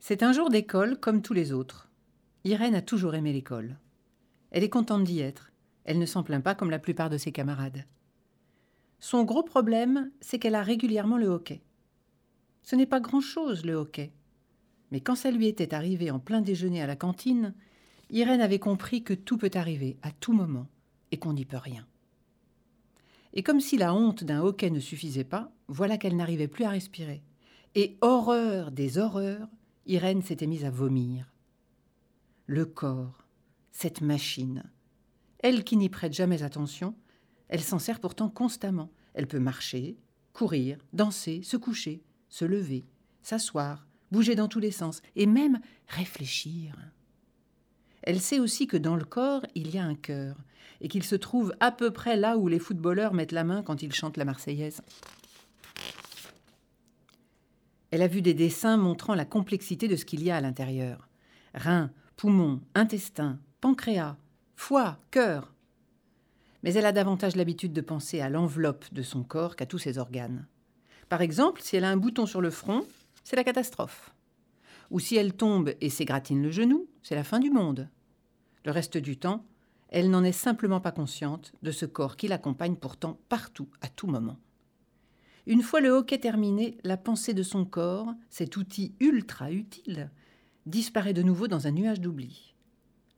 C'est 0.00 0.24
un 0.24 0.32
jour 0.32 0.50
d'école 0.50 0.98
comme 0.98 1.22
tous 1.22 1.34
les 1.34 1.52
autres. 1.52 1.88
Irène 2.42 2.74
a 2.74 2.82
toujours 2.82 3.14
aimé 3.14 3.32
l'école. 3.32 3.78
Elle 4.50 4.64
est 4.64 4.68
contente 4.68 5.04
d'y 5.04 5.20
être. 5.20 5.52
Elle 5.84 6.00
ne 6.00 6.06
s'en 6.06 6.24
plaint 6.24 6.42
pas 6.42 6.56
comme 6.56 6.70
la 6.70 6.80
plupart 6.80 7.08
de 7.08 7.16
ses 7.16 7.30
camarades. 7.30 7.84
Son 8.98 9.22
gros 9.22 9.44
problème, 9.44 10.10
c'est 10.20 10.40
qu'elle 10.40 10.56
a 10.56 10.64
régulièrement 10.64 11.16
le 11.16 11.28
hockey. 11.28 11.62
Ce 12.64 12.74
n'est 12.74 12.86
pas 12.86 12.98
grand-chose, 12.98 13.64
le 13.64 13.74
hockey. 13.74 14.10
Mais 14.90 15.00
quand 15.00 15.14
ça 15.14 15.30
lui 15.30 15.46
était 15.46 15.74
arrivé 15.74 16.10
en 16.10 16.18
plein 16.18 16.40
déjeuner 16.40 16.82
à 16.82 16.88
la 16.88 16.96
cantine, 16.96 17.54
Irène 18.10 18.40
avait 18.40 18.58
compris 18.58 19.02
que 19.02 19.14
tout 19.14 19.38
peut 19.38 19.50
arriver 19.54 19.96
à 20.02 20.10
tout 20.10 20.32
moment 20.32 20.68
et 21.10 21.18
qu'on 21.18 21.32
n'y 21.32 21.44
peut 21.44 21.56
rien. 21.56 21.86
Et 23.32 23.42
comme 23.42 23.60
si 23.60 23.76
la 23.76 23.94
honte 23.94 24.24
d'un 24.24 24.42
hockey 24.42 24.70
ne 24.70 24.80
suffisait 24.80 25.24
pas, 25.24 25.50
voilà 25.68 25.98
qu'elle 25.98 26.16
n'arrivait 26.16 26.48
plus 26.48 26.64
à 26.64 26.70
respirer. 26.70 27.22
Et 27.74 27.98
horreur 28.00 28.70
des 28.70 28.98
horreurs, 28.98 29.48
Irène 29.86 30.22
s'était 30.22 30.46
mise 30.46 30.64
à 30.64 30.70
vomir. 30.70 31.32
Le 32.46 32.64
corps, 32.64 33.26
cette 33.72 34.00
machine. 34.00 34.62
Elle 35.40 35.64
qui 35.64 35.76
n'y 35.76 35.88
prête 35.88 36.12
jamais 36.12 36.42
attention, 36.42 36.94
elle 37.48 37.62
s'en 37.62 37.78
sert 37.78 38.00
pourtant 38.00 38.28
constamment. 38.28 38.90
Elle 39.14 39.26
peut 39.26 39.40
marcher, 39.40 39.98
courir, 40.32 40.78
danser, 40.92 41.42
se 41.42 41.56
coucher, 41.56 42.02
se 42.28 42.44
lever, 42.44 42.86
s'asseoir, 43.22 43.86
bouger 44.10 44.34
dans 44.34 44.48
tous 44.48 44.60
les 44.60 44.70
sens, 44.70 45.02
et 45.16 45.26
même 45.26 45.60
réfléchir. 45.88 46.76
Elle 48.04 48.20
sait 48.20 48.38
aussi 48.38 48.66
que 48.66 48.76
dans 48.76 48.96
le 48.96 49.04
corps, 49.04 49.46
il 49.54 49.74
y 49.74 49.78
a 49.78 49.84
un 49.84 49.94
cœur, 49.94 50.36
et 50.82 50.88
qu'il 50.88 51.02
se 51.04 51.16
trouve 51.16 51.54
à 51.58 51.72
peu 51.72 51.90
près 51.90 52.16
là 52.16 52.36
où 52.36 52.48
les 52.48 52.58
footballeurs 52.58 53.14
mettent 53.14 53.32
la 53.32 53.44
main 53.44 53.62
quand 53.62 53.82
ils 53.82 53.94
chantent 53.94 54.18
la 54.18 54.26
Marseillaise. 54.26 54.82
Elle 57.90 58.02
a 58.02 58.06
vu 58.06 58.20
des 58.20 58.34
dessins 58.34 58.76
montrant 58.76 59.14
la 59.14 59.24
complexité 59.24 59.88
de 59.88 59.96
ce 59.96 60.04
qu'il 60.04 60.22
y 60.22 60.30
a 60.30 60.36
à 60.36 60.40
l'intérieur. 60.42 61.08
Reins, 61.54 61.90
poumons, 62.16 62.60
intestins, 62.74 63.38
pancréas, 63.62 64.16
foie, 64.54 64.98
cœur. 65.10 65.54
Mais 66.62 66.74
elle 66.74 66.86
a 66.86 66.92
davantage 66.92 67.36
l'habitude 67.36 67.72
de 67.72 67.80
penser 67.80 68.20
à 68.20 68.28
l'enveloppe 68.28 68.84
de 68.92 69.02
son 69.02 69.22
corps 69.22 69.56
qu'à 69.56 69.64
tous 69.64 69.78
ses 69.78 69.96
organes. 69.96 70.46
Par 71.08 71.22
exemple, 71.22 71.62
si 71.62 71.76
elle 71.76 71.84
a 71.84 71.90
un 71.90 71.96
bouton 71.96 72.26
sur 72.26 72.42
le 72.42 72.50
front, 72.50 72.84
c'est 73.22 73.36
la 73.36 73.44
catastrophe. 73.44 74.10
Ou 74.90 75.00
si 75.00 75.16
elle 75.16 75.32
tombe 75.32 75.72
et 75.80 75.88
s'égratine 75.88 76.42
le 76.42 76.50
genou, 76.50 76.86
c'est 77.02 77.14
la 77.14 77.24
fin 77.24 77.38
du 77.38 77.50
monde. 77.50 77.88
Le 78.64 78.70
reste 78.70 78.96
du 78.96 79.16
temps, 79.16 79.44
elle 79.88 80.10
n'en 80.10 80.24
est 80.24 80.32
simplement 80.32 80.80
pas 80.80 80.92
consciente 80.92 81.52
de 81.62 81.70
ce 81.70 81.86
corps 81.86 82.16
qui 82.16 82.28
l'accompagne 82.28 82.76
pourtant 82.76 83.20
partout, 83.28 83.68
à 83.80 83.88
tout 83.88 84.06
moment. 84.06 84.38
Une 85.46 85.62
fois 85.62 85.80
le 85.80 85.90
hockey 85.90 86.18
terminé, 86.18 86.78
la 86.84 86.96
pensée 86.96 87.34
de 87.34 87.42
son 87.42 87.66
corps, 87.66 88.14
cet 88.30 88.56
outil 88.56 88.94
ultra 88.98 89.52
utile, 89.52 90.10
disparaît 90.64 91.12
de 91.12 91.22
nouveau 91.22 91.48
dans 91.48 91.66
un 91.66 91.70
nuage 91.70 92.00
d'oubli. 92.00 92.54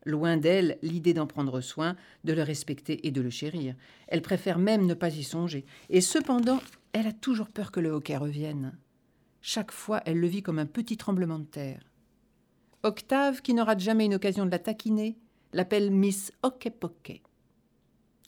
Loin 0.05 0.37
d'elle 0.37 0.79
l'idée 0.83 1.15
d'en 1.15 1.27
prendre 1.27 1.61
soin, 1.61 1.97
de 2.25 2.33
le 2.33 2.43
respecter 2.43 3.07
et 3.07 3.11
de 3.11 3.21
le 3.21 3.31
chérir. 3.31 3.75
Elle 4.09 4.23
préfère 4.23 4.59
même 4.59 4.87
ne 4.87 4.95
pas 4.95 5.15
y 5.15 5.25
songer. 5.25 5.65
Et 5.89 6.01
cependant, 6.01 6.61
elle 6.93 7.07
a 7.07 7.13
toujours 7.13 7.49
peur 7.49 7.73
que 7.73 7.81
le 7.81 7.91
hockey 7.91 8.17
revienne. 8.17 8.77
Chaque 9.41 9.73
fois, 9.73 10.03
elle 10.05 10.21
le 10.21 10.27
vit 10.27 10.43
comme 10.43 10.59
un 10.59 10.67
petit 10.67 10.97
tremblement 10.97 11.39
de 11.39 11.45
terre. 11.45 11.83
Octave, 12.83 13.43
qui 13.43 13.55
n'aura 13.55 13.77
jamais 13.79 14.07
une 14.07 14.15
occasion 14.15 14.47
de 14.47 14.51
la 14.51 14.61
taquiner, 14.61 15.17
l'appelle 15.57 15.91
Miss 15.91 16.33
Hockey 16.43 16.69
Pocket. 16.69 17.23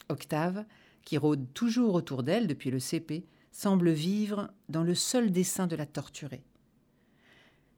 Octave, 0.09 0.65
qui 1.05 1.15
rôde 1.15 1.53
toujours 1.53 1.93
autour 1.93 2.23
d'elle 2.23 2.47
depuis 2.47 2.71
le 2.71 2.79
CP, 2.79 3.23
semble 3.51 3.91
vivre 3.91 4.49
dans 4.67 4.81
le 4.81 4.95
seul 4.95 5.31
dessein 5.31 5.67
de 5.67 5.75
la 5.75 5.85
torturer. 5.85 6.41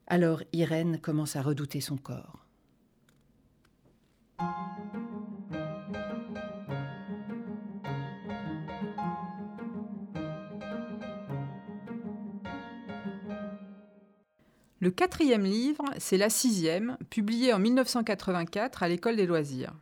Alors 0.06 0.42
Irène 0.54 0.98
commence 0.98 1.36
à 1.36 1.42
redouter 1.42 1.82
son 1.82 1.98
corps. 1.98 2.46
Le 14.82 14.90
quatrième 14.90 15.44
livre, 15.44 15.84
c'est 15.98 16.16
La 16.16 16.28
sixième, 16.28 16.96
publié 17.08 17.52
en 17.52 17.60
1984 17.60 18.82
à 18.82 18.88
l'École 18.88 19.14
des 19.14 19.26
loisirs. 19.26 19.74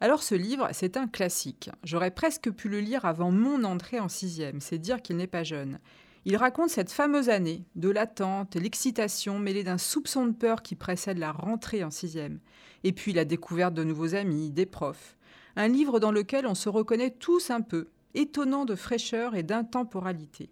Alors 0.00 0.22
ce 0.22 0.34
livre, 0.34 0.70
c'est 0.72 0.96
un 0.96 1.08
classique. 1.08 1.68
J'aurais 1.84 2.10
presque 2.10 2.50
pu 2.50 2.70
le 2.70 2.80
lire 2.80 3.04
avant 3.04 3.30
mon 3.30 3.64
entrée 3.64 4.00
en 4.00 4.08
sixième, 4.08 4.62
c'est 4.62 4.78
dire 4.78 5.02
qu'il 5.02 5.18
n'est 5.18 5.26
pas 5.26 5.44
jeune. 5.44 5.78
Il 6.24 6.38
raconte 6.38 6.70
cette 6.70 6.90
fameuse 6.90 7.28
année, 7.28 7.64
de 7.76 7.90
l'attente, 7.90 8.56
l'excitation 8.56 9.38
mêlée 9.38 9.62
d'un 9.62 9.76
soupçon 9.76 10.24
de 10.24 10.32
peur 10.32 10.62
qui 10.62 10.74
précède 10.74 11.18
la 11.18 11.32
rentrée 11.32 11.84
en 11.84 11.90
sixième, 11.90 12.40
et 12.82 12.92
puis 12.92 13.12
la 13.12 13.26
découverte 13.26 13.74
de 13.74 13.84
nouveaux 13.84 14.14
amis, 14.14 14.50
des 14.50 14.64
profs. 14.64 15.18
Un 15.54 15.68
livre 15.68 16.00
dans 16.00 16.12
lequel 16.12 16.46
on 16.46 16.54
se 16.54 16.70
reconnaît 16.70 17.10
tous 17.10 17.50
un 17.50 17.60
peu, 17.60 17.88
étonnant 18.14 18.64
de 18.64 18.74
fraîcheur 18.74 19.34
et 19.34 19.42
d'intemporalité 19.42 20.48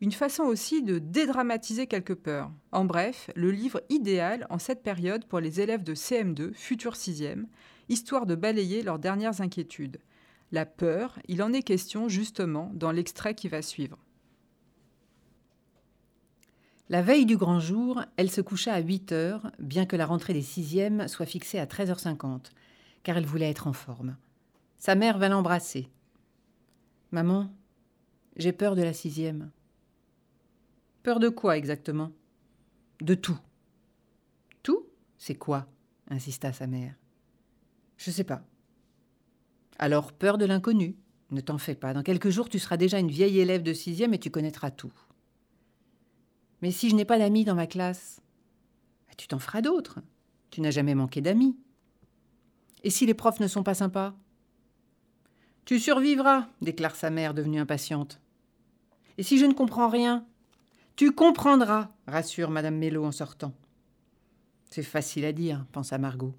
une 0.00 0.12
façon 0.12 0.44
aussi 0.44 0.82
de 0.82 0.98
dédramatiser 0.98 1.86
quelques 1.86 2.14
peurs. 2.14 2.50
En 2.72 2.84
bref, 2.84 3.30
le 3.36 3.50
livre 3.50 3.82
idéal 3.90 4.46
en 4.48 4.58
cette 4.58 4.82
période 4.82 5.26
pour 5.26 5.40
les 5.40 5.60
élèves 5.60 5.82
de 5.82 5.94
CM2, 5.94 6.54
futur 6.54 6.94
6e, 6.94 7.44
histoire 7.88 8.24
de 8.24 8.34
balayer 8.34 8.82
leurs 8.82 8.98
dernières 8.98 9.42
inquiétudes. 9.42 10.00
La 10.52 10.64
peur, 10.64 11.18
il 11.28 11.42
en 11.42 11.52
est 11.52 11.62
question 11.62 12.08
justement 12.08 12.70
dans 12.74 12.92
l'extrait 12.92 13.34
qui 13.34 13.48
va 13.48 13.62
suivre. 13.62 13.98
La 16.88 17.02
veille 17.02 17.26
du 17.26 17.36
grand 17.36 17.60
jour, 17.60 18.02
elle 18.16 18.30
se 18.30 18.40
coucha 18.40 18.72
à 18.72 18.80
8 18.80 19.12
heures, 19.12 19.52
bien 19.60 19.86
que 19.86 19.94
la 19.94 20.06
rentrée 20.06 20.32
des 20.32 20.42
sixièmes 20.42 21.06
soit 21.06 21.26
fixée 21.26 21.60
à 21.60 21.66
13h50, 21.66 22.50
car 23.04 23.16
elle 23.16 23.26
voulait 23.26 23.50
être 23.50 23.68
en 23.68 23.72
forme. 23.72 24.16
Sa 24.78 24.96
mère 24.96 25.18
vint 25.18 25.28
l'embrasser. 25.28 25.88
Maman, 27.12 27.52
j'ai 28.36 28.52
peur 28.52 28.74
de 28.74 28.82
la 28.82 28.92
sixième. 28.92 29.50
Peur 31.02 31.18
de 31.18 31.28
quoi 31.28 31.56
exactement? 31.56 32.12
De 33.00 33.14
tout. 33.14 33.38
Tout? 34.62 34.86
C'est 35.18 35.34
quoi? 35.34 35.66
insista 36.08 36.52
sa 36.52 36.66
mère. 36.66 36.94
Je 37.96 38.10
sais 38.10 38.24
pas. 38.24 38.42
Alors 39.78 40.12
peur 40.12 40.38
de 40.38 40.44
l'inconnu. 40.44 40.96
Ne 41.30 41.40
t'en 41.40 41.58
fais 41.58 41.76
pas. 41.76 41.94
Dans 41.94 42.02
quelques 42.02 42.30
jours, 42.30 42.48
tu 42.48 42.58
seras 42.58 42.76
déjà 42.76 42.98
une 42.98 43.10
vieille 43.10 43.38
élève 43.38 43.62
de 43.62 43.72
sixième 43.72 44.12
et 44.12 44.18
tu 44.18 44.30
connaîtras 44.30 44.72
tout. 44.72 44.92
Mais 46.60 46.72
si 46.72 46.90
je 46.90 46.96
n'ai 46.96 47.04
pas 47.04 47.18
d'amis 47.18 47.44
dans 47.44 47.54
ma 47.54 47.66
classe, 47.68 48.20
bah, 49.06 49.14
tu 49.16 49.28
t'en 49.28 49.38
feras 49.38 49.62
d'autres. 49.62 50.00
Tu 50.50 50.60
n'as 50.60 50.72
jamais 50.72 50.96
manqué 50.96 51.20
d'amis. 51.20 51.56
Et 52.82 52.90
si 52.90 53.06
les 53.06 53.14
profs 53.14 53.40
ne 53.40 53.46
sont 53.46 53.62
pas 53.62 53.74
sympas? 53.74 54.14
Tu 55.64 55.78
survivras, 55.78 56.48
déclare 56.60 56.96
sa 56.96 57.10
mère 57.10 57.32
devenue 57.32 57.60
impatiente. 57.60 58.20
Et 59.18 59.22
si 59.22 59.38
je 59.38 59.46
ne 59.46 59.52
comprends 59.52 59.88
rien? 59.88 60.26
Tu 61.00 61.12
comprendras, 61.12 61.88
rassure 62.06 62.50
Madame 62.50 62.76
Mello 62.76 63.06
en 63.06 63.10
sortant. 63.10 63.54
C'est 64.70 64.82
facile 64.82 65.24
à 65.24 65.32
dire, 65.32 65.64
pensa 65.72 65.96
Margot. 65.96 66.34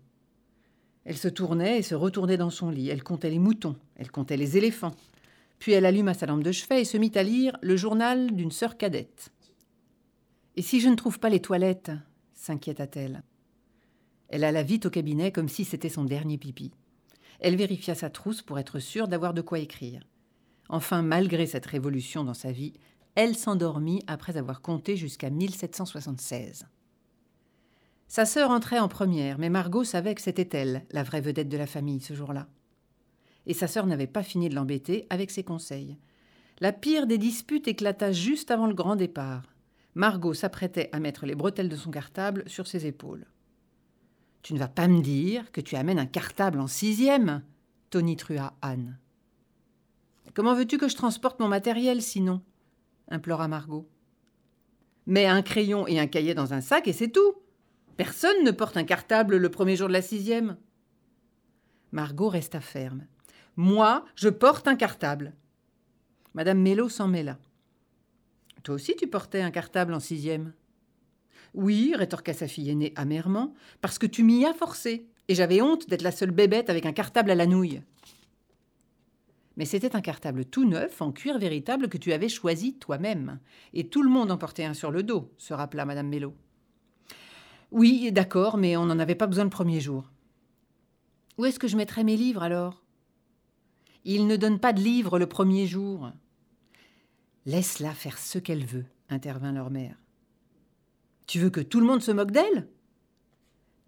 Elle 1.03 1.17
se 1.17 1.29
tournait 1.29 1.79
et 1.79 1.81
se 1.81 1.95
retournait 1.95 2.37
dans 2.37 2.51
son 2.51 2.69
lit. 2.69 2.89
Elle 2.89 3.01
comptait 3.01 3.31
les 3.31 3.39
moutons, 3.39 3.75
elle 3.95 4.11
comptait 4.11 4.37
les 4.37 4.57
éléphants. 4.57 4.93
Puis 5.57 5.71
elle 5.71 5.87
alluma 5.87 6.13
sa 6.13 6.27
lampe 6.27 6.43
de 6.43 6.51
chevet 6.51 6.81
et 6.81 6.85
se 6.85 6.97
mit 6.97 7.11
à 7.15 7.23
lire 7.23 7.57
le 7.63 7.75
journal 7.75 8.35
d'une 8.35 8.51
sœur 8.51 8.77
cadette. 8.77 9.31
Et 10.55 10.61
si 10.61 10.79
je 10.79 10.89
ne 10.89 10.95
trouve 10.95 11.19
pas 11.19 11.29
les 11.29 11.41
toilettes 11.41 11.89
s'inquiéta-t-elle. 12.35 13.23
Elle 14.27 14.43
alla 14.43 14.61
vite 14.61 14.85
au 14.85 14.91
cabinet 14.91 15.31
comme 15.31 15.49
si 15.49 15.65
c'était 15.65 15.89
son 15.89 16.03
dernier 16.03 16.37
pipi. 16.37 16.69
Elle 17.39 17.55
vérifia 17.55 17.95
sa 17.95 18.11
trousse 18.11 18.43
pour 18.43 18.59
être 18.59 18.77
sûre 18.77 19.07
d'avoir 19.07 19.33
de 19.33 19.41
quoi 19.41 19.57
écrire. 19.57 20.03
Enfin, 20.69 21.01
malgré 21.01 21.47
cette 21.47 21.65
révolution 21.65 22.23
dans 22.23 22.35
sa 22.35 22.51
vie, 22.51 22.73
elle 23.15 23.35
s'endormit 23.35 24.03
après 24.07 24.37
avoir 24.37 24.61
compté 24.61 24.95
jusqu'à 24.95 25.29
1776. 25.29 26.67
Sa 28.07 28.25
sœur 28.25 28.51
entrait 28.51 28.79
en 28.79 28.87
première, 28.87 29.37
mais 29.37 29.49
Margot 29.49 29.83
savait 29.83 30.15
que 30.15 30.21
c'était 30.21 30.57
elle, 30.57 30.85
la 30.91 31.03
vraie 31.03 31.21
vedette 31.21 31.49
de 31.49 31.57
la 31.57 31.67
famille, 31.67 32.01
ce 32.01 32.13
jour-là. 32.13 32.47
Et 33.45 33.53
sa 33.53 33.67
sœur 33.67 33.85
n'avait 33.85 34.07
pas 34.07 34.23
fini 34.23 34.49
de 34.49 34.55
l'embêter 34.55 35.07
avec 35.09 35.31
ses 35.31 35.43
conseils. 35.43 35.97
La 36.59 36.73
pire 36.73 37.07
des 37.07 37.17
disputes 37.17 37.67
éclata 37.67 38.11
juste 38.11 38.51
avant 38.51 38.67
le 38.67 38.73
grand 38.73 38.95
départ. 38.95 39.43
Margot 39.95 40.33
s'apprêtait 40.33 40.89
à 40.91 40.99
mettre 40.99 41.25
les 41.25 41.35
bretelles 41.35 41.69
de 41.69 41.75
son 41.75 41.91
cartable 41.91 42.43
sur 42.47 42.67
ses 42.67 42.85
épaules. 42.85 43.25
Tu 44.41 44.53
ne 44.53 44.59
vas 44.59 44.67
pas 44.67 44.87
me 44.87 45.01
dire 45.01 45.51
que 45.51 45.61
tu 45.61 45.75
amènes 45.75 45.99
un 45.99 46.05
cartable 46.05 46.59
en 46.59 46.67
sixième? 46.67 47.43
Tonitruha 47.89 48.53
Anne. 48.61 48.97
Comment 50.33 50.55
veux-tu 50.55 50.77
que 50.77 50.87
je 50.87 50.95
transporte 50.95 51.39
mon 51.39 51.47
matériel 51.47 52.01
sinon? 52.01 52.41
Implora 53.11 53.47
Margot. 53.47 53.87
Mets 55.05 55.25
un 55.25 55.41
crayon 55.41 55.87
et 55.87 55.99
un 55.99 56.07
cahier 56.07 56.33
dans 56.33 56.53
un 56.53 56.61
sac 56.61 56.87
et 56.87 56.93
c'est 56.93 57.09
tout. 57.09 57.35
Personne 57.97 58.43
ne 58.43 58.51
porte 58.51 58.77
un 58.77 58.83
cartable 58.83 59.37
le 59.37 59.49
premier 59.49 59.75
jour 59.75 59.87
de 59.87 59.93
la 59.93 60.01
sixième. 60.01 60.57
Margot 61.91 62.29
resta 62.29 62.61
ferme. 62.61 63.05
Moi, 63.55 64.05
je 64.15 64.29
porte 64.29 64.67
un 64.67 64.75
cartable. 64.75 65.33
Madame 66.33 66.59
Mello 66.59 66.87
s'en 66.87 67.07
mêla. 67.07 67.37
Toi 68.63 68.75
aussi, 68.75 68.95
tu 68.95 69.07
portais 69.07 69.41
un 69.41 69.51
cartable 69.51 69.93
en 69.93 69.99
sixième 69.99 70.53
Oui, 71.53 71.93
rétorqua 71.95 72.33
sa 72.33 72.47
fille 72.47 72.69
aînée 72.69 72.93
amèrement, 72.95 73.53
parce 73.81 73.99
que 73.99 74.05
tu 74.05 74.23
m'y 74.23 74.45
as 74.45 74.53
forcé, 74.53 75.07
et 75.27 75.35
j'avais 75.35 75.61
honte 75.61 75.89
d'être 75.89 76.03
la 76.03 76.11
seule 76.11 76.31
bébête 76.31 76.69
avec 76.69 76.85
un 76.85 76.93
cartable 76.93 77.31
à 77.31 77.35
la 77.35 77.45
nouille. 77.45 77.81
Mais 79.57 79.65
c'était 79.65 79.95
un 79.95 80.01
cartable 80.01 80.45
tout 80.45 80.67
neuf, 80.67 81.01
en 81.01 81.11
cuir 81.11 81.37
véritable, 81.37 81.89
que 81.89 81.97
tu 81.97 82.13
avais 82.13 82.29
choisi 82.29 82.75
toi-même. 82.75 83.39
Et 83.73 83.87
tout 83.87 84.01
le 84.01 84.09
monde 84.09 84.31
en 84.31 84.37
portait 84.37 84.63
un 84.63 84.73
sur 84.73 84.91
le 84.91 85.03
dos, 85.03 85.33
se 85.37 85.53
rappela 85.53 85.85
Madame 85.85 86.07
Mello. 86.07 86.33
Oui, 87.71 88.11
d'accord, 88.11 88.57
mais 88.57 88.77
on 88.77 88.85
n'en 88.85 88.99
avait 88.99 89.15
pas 89.15 89.27
besoin 89.27 89.43
le 89.43 89.49
premier 89.49 89.79
jour. 89.79 90.09
Où 91.37 91.45
est-ce 91.45 91.59
que 91.59 91.67
je 91.67 91.77
mettrais 91.77 92.03
mes 92.03 92.17
livres 92.17 92.43
alors? 92.43 92.83
Il 94.03 94.27
ne 94.27 94.35
donne 94.35 94.59
pas 94.59 94.73
de 94.73 94.81
livres 94.81 95.19
le 95.19 95.27
premier 95.27 95.67
jour. 95.67 96.11
Laisse-la 97.45 97.93
faire 97.93 98.17
ce 98.17 98.39
qu'elle 98.39 98.65
veut, 98.65 98.85
intervint 99.09 99.51
leur 99.51 99.69
mère. 99.69 99.95
Tu 101.27 101.39
veux 101.39 101.49
que 101.49 101.61
tout 101.61 101.79
le 101.79 101.85
monde 101.85 102.01
se 102.01 102.11
moque 102.11 102.31
d'elle? 102.31 102.67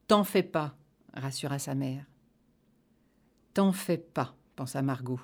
T'en 0.08 0.24
fais 0.24 0.44
pas, 0.44 0.76
rassura 1.14 1.60
sa 1.60 1.76
mère. 1.76 2.06
T'en 3.54 3.72
fais 3.72 3.98
pas, 3.98 4.36
pensa 4.56 4.82
Margot. 4.82 5.20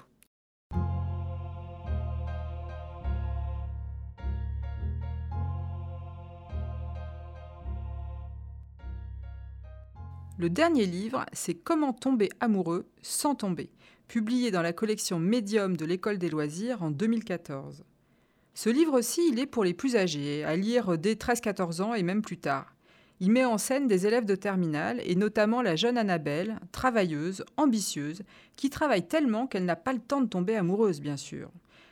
Le 10.40 10.50
dernier 10.50 10.86
livre, 10.86 11.26
c'est 11.34 11.54
Comment 11.54 11.92
tomber 11.92 12.30
amoureux 12.40 12.88
sans 13.02 13.36
tomber, 13.36 13.70
publié 14.08 14.52
dans 14.52 14.62
la 14.62 14.72
collection 14.72 15.20
Médium 15.20 15.76
de 15.76 15.84
l'École 15.84 16.18
des 16.18 16.30
loisirs 16.30 16.82
en 16.82 16.92
2014. 16.92 17.84
Ce 18.54 18.70
livre-ci, 18.70 19.20
il 19.34 19.40
est 19.40 19.46
pour 19.46 19.66
les 19.66 19.74
plus 19.74 19.98
âgés, 19.98 20.46
à 20.46 20.56
lire 20.56 20.98
dès 20.98 21.16
13-14 21.16 21.82
ans 21.82 21.94
et 21.94 22.04
même 22.04 22.22
plus 22.22 22.38
tard. 22.38 22.74
Il 23.20 23.32
met 23.32 23.44
en 23.44 23.58
scène 23.58 23.90
des 23.90 24.08
élèves 24.08 24.24
de 24.24 24.36
terminale 24.36 25.02
et 25.04 25.16
notamment 25.16 25.62
la 25.62 25.76
jeune 25.76 25.98
Annabelle, 25.98 26.58
travailleuse, 26.72 27.44
ambitieuse, 27.58 28.22
qui 28.56 28.70
travaille 28.70 29.06
tellement 29.10 29.46
qu'elle 29.46 29.66
n'a 29.66 29.76
pas 29.76 29.92
le 29.92 30.00
temps 30.00 30.22
de 30.22 30.30
tomber 30.30 30.56
amoureuse, 30.56 31.02
bien 31.02 31.18
sûr. 31.18 31.52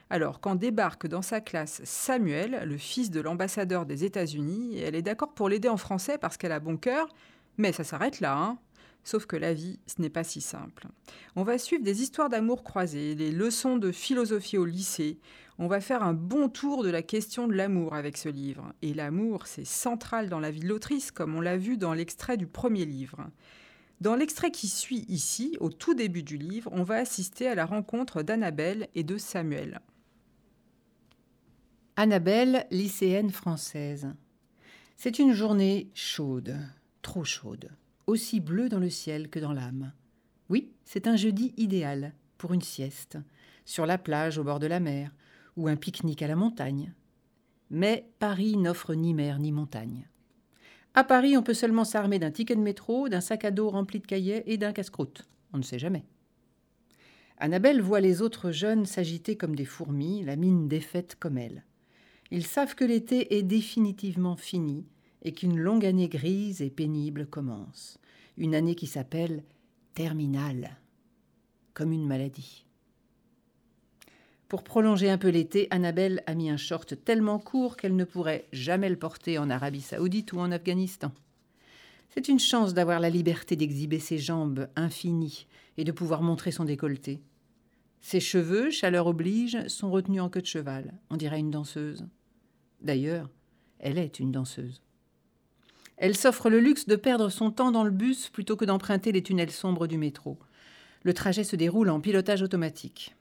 Alors, 0.10 0.40
quand 0.40 0.56
débarque 0.56 1.06
dans 1.06 1.22
sa 1.22 1.42
classe 1.42 1.82
Samuel, 1.84 2.62
le 2.66 2.78
fils 2.78 3.12
de 3.12 3.20
l'ambassadeur 3.20 3.86
des 3.86 4.06
États-Unis, 4.06 4.80
elle 4.80 4.96
est 4.96 5.02
d'accord 5.02 5.34
pour 5.34 5.50
l'aider 5.50 5.68
en 5.68 5.76
français 5.76 6.18
parce 6.18 6.38
qu'elle 6.38 6.54
a 6.54 6.62
bon 6.62 6.78
cœur, 6.78 7.10
mais 7.58 7.72
ça 7.72 7.84
s'arrête 7.84 8.20
là, 8.20 8.38
hein 8.38 8.60
Sauf 9.04 9.26
que 9.26 9.38
la 9.38 9.54
vie, 9.54 9.80
ce 9.88 10.02
n'est 10.02 10.10
pas 10.10 10.26
si 10.26 10.42
simple. 10.42 10.88
On 11.38 11.44
va 11.44 11.58
suivre 11.58 11.82
des 11.82 12.02
histoires 12.02 12.28
d'amour 12.28 12.62
croisées, 12.62 13.16
des 13.16 13.32
leçons 13.32 13.78
de 13.78 13.94
philosophie 13.94 14.58
au 14.58 14.66
lycée. 14.66 15.18
On 15.60 15.68
va 15.68 15.80
faire 15.80 16.04
un 16.04 16.14
bon 16.14 16.50
tour 16.50 16.84
de 16.84 16.90
la 16.90 17.02
question 17.02 17.48
de 17.48 17.54
l'amour 17.54 17.96
avec 17.96 18.18
ce 18.18 18.28
livre. 18.28 18.74
Et 18.82 18.94
l'amour, 18.94 19.48
c'est 19.48 19.66
central 19.66 20.28
dans 20.28 20.42
la 20.42 20.52
vie 20.52 20.60
de 20.60 20.68
l'autrice, 20.68 21.12
comme 21.12 21.36
on 21.36 21.40
l'a 21.40 21.56
vu 21.56 21.78
dans 21.78 21.94
l'extrait 21.94 22.36
du 22.36 22.48
premier 22.48 22.84
livre. 22.84 23.30
Dans 24.02 24.16
l'extrait 24.16 24.52
qui 24.52 24.68
suit 24.68 25.06
ici, 25.08 25.56
au 25.62 25.70
tout 25.70 25.94
début 25.94 26.24
du 26.24 26.36
livre, 26.36 26.70
on 26.74 26.84
va 26.84 26.96
assister 26.96 27.48
à 27.48 27.56
la 27.56 27.66
rencontre 27.66 28.24
d'Annabelle 28.24 28.90
et 28.94 29.04
de 29.04 29.18
Samuel. 29.18 29.80
Annabelle, 31.96 32.68
lycéenne 32.72 33.32
française. 33.32 34.14
C'est 34.98 35.18
une 35.18 35.32
journée 35.32 35.90
chaude, 35.96 36.58
trop 37.02 37.24
chaude 37.24 37.70
aussi 38.08 38.40
bleu 38.40 38.70
dans 38.70 38.80
le 38.80 38.90
ciel 38.90 39.30
que 39.30 39.40
dans 39.40 39.52
l'âme. 39.52 39.92
Oui, 40.50 40.72
c'est 40.86 41.08
un 41.08 41.18
jeudi 41.18 41.54
idéal 41.58 42.14
pour 42.38 42.54
une 42.54 42.62
sieste, 42.62 43.18
sur 43.66 43.86
la 43.86 43.98
plage 43.98 44.38
au 44.38 44.44
bord 44.44 44.60
de 44.60 44.68
la 44.68 44.80
mer, 44.80 45.14
ou 45.58 45.68
un 45.68 45.76
pique-nique 45.76 46.22
à 46.22 46.28
la 46.28 46.38
montagne. 46.38 46.94
Mais 47.70 48.10
Paris 48.20 48.56
n'offre 48.56 48.94
ni 48.94 49.14
mer 49.14 49.40
ni 49.40 49.52
montagne. 49.52 50.08
À 50.94 51.04
Paris, 51.04 51.36
on 51.38 51.44
peut 51.44 51.54
seulement 51.54 51.84
s'armer 51.84 52.18
d'un 52.18 52.32
ticket 52.32 52.56
de 52.56 52.62
métro, 52.62 53.10
d'un 53.10 53.22
sac 53.22 53.44
à 53.44 53.52
dos 53.52 53.70
rempli 53.70 54.00
de 54.00 54.08
cahiers 54.08 54.52
et 54.52 54.58
d'un 54.58 54.72
casse-croûte. 54.72 55.28
On 55.54 55.58
ne 55.58 55.64
sait 55.64 55.80
jamais. 55.80 56.06
Annabelle 57.40 57.82
voit 57.82 58.00
les 58.00 58.22
autres 58.22 58.52
jeunes 58.52 58.86
s'agiter 58.86 59.36
comme 59.36 59.56
des 59.56 59.66
fourmis, 59.66 60.24
la 60.24 60.38
mine 60.38 60.68
défaite 60.68 61.18
comme 61.20 61.38
elle. 61.38 61.66
Ils 62.32 62.48
savent 62.48 62.74
que 62.74 62.86
l'été 62.86 63.38
est 63.38 63.44
définitivement 63.44 64.38
fini 64.38 64.86
et 65.24 65.34
qu'une 65.34 65.58
longue 65.58 65.86
année 65.86 66.10
grise 66.10 66.62
et 66.62 66.70
pénible 66.70 67.28
commence. 67.28 67.98
Une 68.38 68.56
année 68.56 68.76
qui 68.76 68.88
s'appelle 68.88 69.44
terminale, 69.94 70.78
comme 71.74 71.92
une 71.92 72.08
maladie. 72.08 72.66
Pour 74.48 74.64
prolonger 74.64 75.10
un 75.10 75.18
peu 75.18 75.28
l'été, 75.28 75.68
Annabelle 75.72 76.24
a 76.26 76.34
mis 76.34 76.50
un 76.50 76.58
short 76.58 77.04
tellement 77.04 77.38
court 77.38 77.76
qu'elle 77.76 77.96
ne 77.96 78.06
pourrait 78.06 78.48
jamais 78.54 78.90
le 78.90 78.96
porter 78.96 79.38
en 79.38 79.50
Arabie 79.50 79.82
saoudite 79.82 80.32
ou 80.32 80.40
en 80.40 80.52
Afghanistan. 80.52 81.12
C'est 82.10 82.30
une 82.30 82.40
chance 82.40 82.74
d'avoir 82.74 83.00
la 83.00 83.10
liberté 83.10 83.58
d'exhiber 83.58 84.00
ses 84.00 84.18
jambes 84.18 84.70
infinies 84.76 85.48
et 85.78 85.84
de 85.84 85.92
pouvoir 85.92 86.22
montrer 86.22 86.52
son 86.52 86.64
décolleté. 86.64 87.22
Ses 88.00 88.22
cheveux, 88.22 88.72
chaleur 88.72 89.08
oblige, 89.08 89.68
sont 89.68 89.92
retenus 89.92 90.22
en 90.22 90.30
queue 90.30 90.42
de 90.42 90.46
cheval, 90.46 90.94
on 91.10 91.18
dirait 91.18 91.40
une 91.40 91.52
danseuse. 91.52 92.08
D'ailleurs, 92.82 93.30
elle 93.80 93.98
est 93.98 94.20
une 94.20 94.32
danseuse. 94.32 94.82
Elle 95.98 96.16
s'offre 96.16 96.52
le 96.52 96.60
luxe 96.60 96.86
de 96.86 96.96
perdre 96.96 97.30
son 97.30 97.50
temps 97.50 97.72
dans 97.72 97.84
le 97.84 97.90
bus 97.90 98.30
plutôt 98.30 98.56
que 98.56 98.66
d'emprunter 98.66 99.12
les 99.12 99.24
tunnels 99.24 99.52
sombres 99.52 99.88
du 99.88 99.98
métro. 99.98 100.38
Le 101.02 101.14
trajet 101.14 101.44
se 101.44 101.56
déroule 101.56 101.90
en 101.90 102.00
pilotage 102.00 102.44
automatique. 102.44 103.16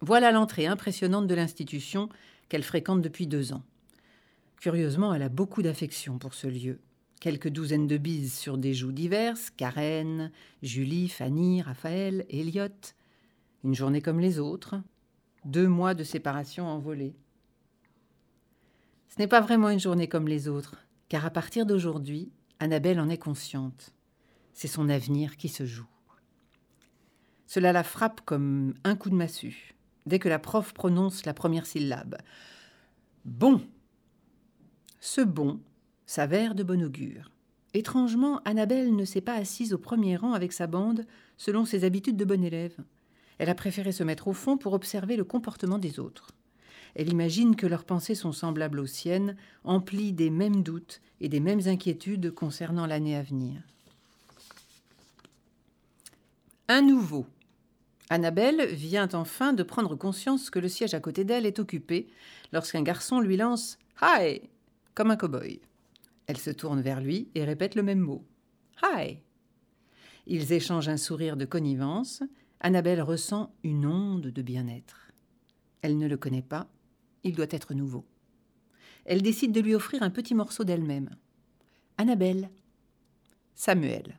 Voilà 0.00 0.32
l'entrée 0.32 0.66
impressionnante 0.66 1.26
de 1.26 1.34
l'institution 1.34 2.08
qu'elle 2.48 2.62
fréquente 2.62 3.02
depuis 3.02 3.26
deux 3.26 3.52
ans. 3.52 3.62
Curieusement, 4.58 5.12
elle 5.12 5.22
a 5.22 5.28
beaucoup 5.28 5.60
d'affection 5.60 6.18
pour 6.18 6.32
ce 6.32 6.46
lieu. 6.46 6.80
Quelques 7.20 7.50
douzaines 7.50 7.86
de 7.86 7.98
bises 7.98 8.32
sur 8.32 8.56
des 8.56 8.72
joues 8.72 8.92
diverses, 8.92 9.50
Karen, 9.50 10.30
Julie, 10.62 11.10
Fanny, 11.10 11.60
Raphaël, 11.60 12.24
Elliot. 12.30 12.94
Une 13.64 13.74
journée 13.74 14.00
comme 14.00 14.20
les 14.20 14.38
autres. 14.38 14.76
Deux 15.44 15.68
mois 15.68 15.92
de 15.92 16.04
séparation 16.04 16.66
envolée. 16.66 17.14
Ce 19.08 19.18
n'est 19.18 19.28
pas 19.28 19.42
vraiment 19.42 19.68
une 19.68 19.80
journée 19.80 20.08
comme 20.08 20.28
les 20.28 20.48
autres 20.48 20.76
car 21.10 21.26
à 21.26 21.30
partir 21.30 21.66
d'aujourd'hui, 21.66 22.30
Annabelle 22.60 23.00
en 23.00 23.10
est 23.10 23.18
consciente. 23.18 23.92
C'est 24.54 24.68
son 24.68 24.88
avenir 24.88 25.36
qui 25.36 25.48
se 25.48 25.66
joue. 25.66 25.88
Cela 27.46 27.72
la 27.72 27.82
frappe 27.82 28.20
comme 28.24 28.74
un 28.84 28.94
coup 28.94 29.10
de 29.10 29.16
massue, 29.16 29.74
dès 30.06 30.20
que 30.20 30.28
la 30.28 30.38
prof 30.38 30.72
prononce 30.72 31.26
la 31.26 31.34
première 31.34 31.66
syllabe. 31.66 32.16
Bon. 33.24 33.60
Ce 35.00 35.20
bon 35.20 35.60
s'avère 36.06 36.54
de 36.54 36.62
bon 36.62 36.82
augure. 36.82 37.32
Étrangement, 37.74 38.40
Annabelle 38.44 38.94
ne 38.94 39.04
s'est 39.04 39.20
pas 39.20 39.34
assise 39.34 39.72
au 39.72 39.78
premier 39.78 40.16
rang 40.16 40.32
avec 40.32 40.52
sa 40.52 40.68
bande 40.68 41.06
selon 41.36 41.64
ses 41.64 41.82
habitudes 41.84 42.16
de 42.16 42.24
bonne 42.24 42.44
élève. 42.44 42.76
Elle 43.38 43.50
a 43.50 43.54
préféré 43.56 43.90
se 43.90 44.04
mettre 44.04 44.28
au 44.28 44.32
fond 44.32 44.56
pour 44.56 44.74
observer 44.74 45.16
le 45.16 45.24
comportement 45.24 45.78
des 45.78 45.98
autres. 45.98 46.30
Elle 46.94 47.10
imagine 47.10 47.56
que 47.56 47.66
leurs 47.66 47.84
pensées 47.84 48.14
sont 48.14 48.32
semblables 48.32 48.80
aux 48.80 48.86
siennes, 48.86 49.36
emplies 49.64 50.12
des 50.12 50.30
mêmes 50.30 50.62
doutes 50.62 51.00
et 51.20 51.28
des 51.28 51.40
mêmes 51.40 51.66
inquiétudes 51.66 52.30
concernant 52.32 52.86
l'année 52.86 53.16
à 53.16 53.22
venir. 53.22 53.62
Un 56.68 56.82
nouveau. 56.82 57.26
Annabelle 58.10 58.66
vient 58.74 59.08
enfin 59.12 59.52
de 59.52 59.62
prendre 59.62 59.94
conscience 59.94 60.50
que 60.50 60.58
le 60.58 60.68
siège 60.68 60.94
à 60.94 61.00
côté 61.00 61.24
d'elle 61.24 61.46
est 61.46 61.58
occupé 61.58 62.08
lorsqu'un 62.52 62.82
garçon 62.82 63.20
lui 63.20 63.36
lance 63.36 63.78
Hi 64.02 64.42
comme 64.94 65.10
un 65.10 65.16
cow-boy. 65.16 65.60
Elle 66.26 66.38
se 66.38 66.50
tourne 66.50 66.80
vers 66.80 67.00
lui 67.00 67.28
et 67.34 67.44
répète 67.44 67.74
le 67.74 67.82
même 67.82 68.00
mot 68.00 68.24
Hi. 68.82 69.18
Ils 70.26 70.52
échangent 70.52 70.88
un 70.88 70.96
sourire 70.96 71.36
de 71.36 71.44
connivence. 71.44 72.22
Annabelle 72.60 73.02
ressent 73.02 73.52
une 73.64 73.86
onde 73.86 74.28
de 74.28 74.42
bien-être. 74.42 75.12
Elle 75.82 75.98
ne 75.98 76.06
le 76.06 76.16
connaît 76.16 76.42
pas, 76.42 76.68
il 77.24 77.34
doit 77.34 77.46
être 77.50 77.74
nouveau. 77.74 78.04
Elle 79.04 79.22
décide 79.22 79.52
de 79.52 79.60
lui 79.60 79.74
offrir 79.74 80.02
un 80.02 80.10
petit 80.10 80.34
morceau 80.34 80.64
d'elle-même. 80.64 81.16
Annabelle. 81.98 82.50
Samuel. 83.54 84.18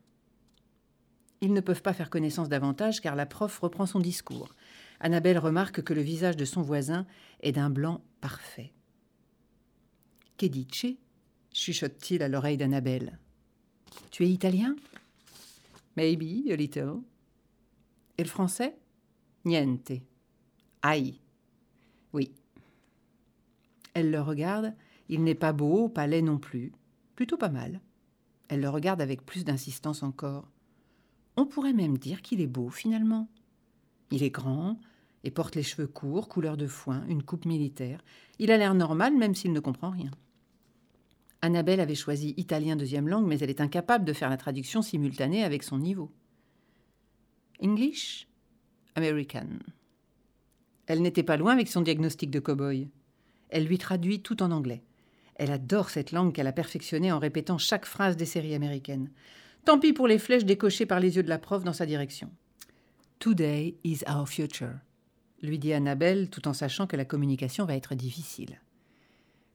Ils 1.42 1.54
ne 1.54 1.62
peuvent 1.62 1.82
pas 1.82 1.94
faire 1.94 2.10
connaissance 2.10 2.50
davantage 2.50 3.02
car 3.02 3.16
la 3.16 3.26
prof 3.26 3.60
reprend 3.60 3.86
son 3.86 4.00
discours. 4.00 4.54
Annabelle 5.00 5.40
remarque 5.40 5.82
que 5.82 5.94
le 5.94 6.02
visage 6.02 6.38
de 6.38 6.46
son 6.46 6.62
voisin 6.62 7.08
est 7.42 7.52
d'un 7.52 7.72
blanc 7.72 8.04
parfait. 8.22 8.74
Che 10.38 10.46
dice? 10.46 10.98
chuchote-t-il 11.54 12.22
à 12.22 12.28
l'oreille 12.28 12.58
d'Annabelle. 12.58 13.20
Tu 14.12 14.24
es 14.24 14.30
italien? 14.30 14.76
Maybe, 15.98 16.52
a 16.52 16.56
little. 16.56 17.02
Et 18.18 18.24
le 18.24 18.30
français? 18.30 18.76
Niente. 19.44 19.92
Aïe. 20.82 21.20
Oui, 22.14 22.32
elle 23.94 24.12
le 24.12 24.22
regarde. 24.22 24.74
Il 25.10 25.24
n'est 25.24 25.36
pas 25.36 25.54
beau, 25.54 25.90
pas 25.90 26.08
laid 26.08 26.22
non 26.22 26.38
plus. 26.38 26.72
Plutôt 27.16 27.38
pas 27.38 27.50
mal. 27.50 27.82
Elle 28.48 28.62
le 28.62 28.70
regarde 28.70 29.02
avec 29.02 29.26
plus 29.26 29.44
d'insistance 29.44 30.04
encore. 30.04 30.50
On 31.38 31.46
pourrait 31.46 31.74
même 31.74 31.98
dire 31.98 32.22
qu'il 32.22 32.42
est 32.42 32.48
beau 32.48 32.70
finalement. 32.70 33.30
Il 34.12 34.24
est 34.24 34.30
grand, 34.30 34.78
et 35.24 35.32
porte 35.32 35.56
les 35.56 35.64
cheveux 35.64 35.88
courts, 35.88 36.28
couleur 36.28 36.58
de 36.58 36.68
foin, 36.68 37.06
une 37.08 37.24
coupe 37.24 37.46
militaire. 37.46 38.04
Il 38.40 38.52
a 38.52 38.58
l'air 38.58 38.74
normal 38.74 39.16
même 39.16 39.36
s'il 39.36 39.54
ne 39.54 39.60
comprend 39.60 39.90
rien. 39.90 40.12
Annabelle 41.42 41.80
avait 41.80 41.96
choisi 41.96 42.34
italien 42.38 42.76
deuxième 42.76 43.08
langue, 43.08 43.28
mais 43.28 43.40
elle 43.40 43.50
est 43.50 43.62
incapable 43.62 44.06
de 44.06 44.14
faire 44.14 44.30
la 44.30 44.38
traduction 44.38 44.82
simultanée 44.82 45.44
avec 45.44 45.64
son 45.64 45.80
niveau. 45.80 46.12
English, 47.62 48.28
American. 48.96 49.48
Elle 50.86 51.02
n'était 51.02 51.24
pas 51.24 51.38
loin 51.38 51.54
avec 51.54 51.68
son 51.68 51.82
diagnostic 51.82 52.30
de 52.30 52.40
cow-boy. 52.40 52.90
Elle 53.52 53.66
lui 53.66 53.78
traduit 53.78 54.22
tout 54.22 54.42
en 54.42 54.52
anglais. 54.52 54.82
Elle 55.36 55.52
adore 55.52 55.90
cette 55.90 56.12
langue 56.12 56.34
qu'elle 56.34 56.48
a 56.48 56.54
perfectionnée 56.54 57.12
en 57.12 57.20
répétant 57.20 57.58
chaque 57.58 57.86
phrase 57.86 58.18
des 58.18 58.26
séries 58.26 58.56
américaines. 58.56 59.12
Tant 59.66 59.80
pis 59.80 59.94
pour 59.94 60.08
les 60.08 60.20
flèches 60.20 60.46
décochées 60.46 60.86
par 60.86 61.00
les 61.00 61.16
yeux 61.16 61.24
de 61.24 61.30
la 61.30 61.38
prof 61.38 61.64
dans 61.64 61.74
sa 61.74 61.86
direction. 61.86 62.32
Today 63.20 63.76
is 63.84 64.00
our 64.10 64.28
future, 64.28 64.80
lui 65.42 65.60
dit 65.60 65.74
Annabelle 65.74 66.30
tout 66.30 66.48
en 66.48 66.54
sachant 66.54 66.88
que 66.88 66.96
la 66.96 67.06
communication 67.06 67.66
va 67.66 67.76
être 67.76 67.94
difficile. 67.94 68.60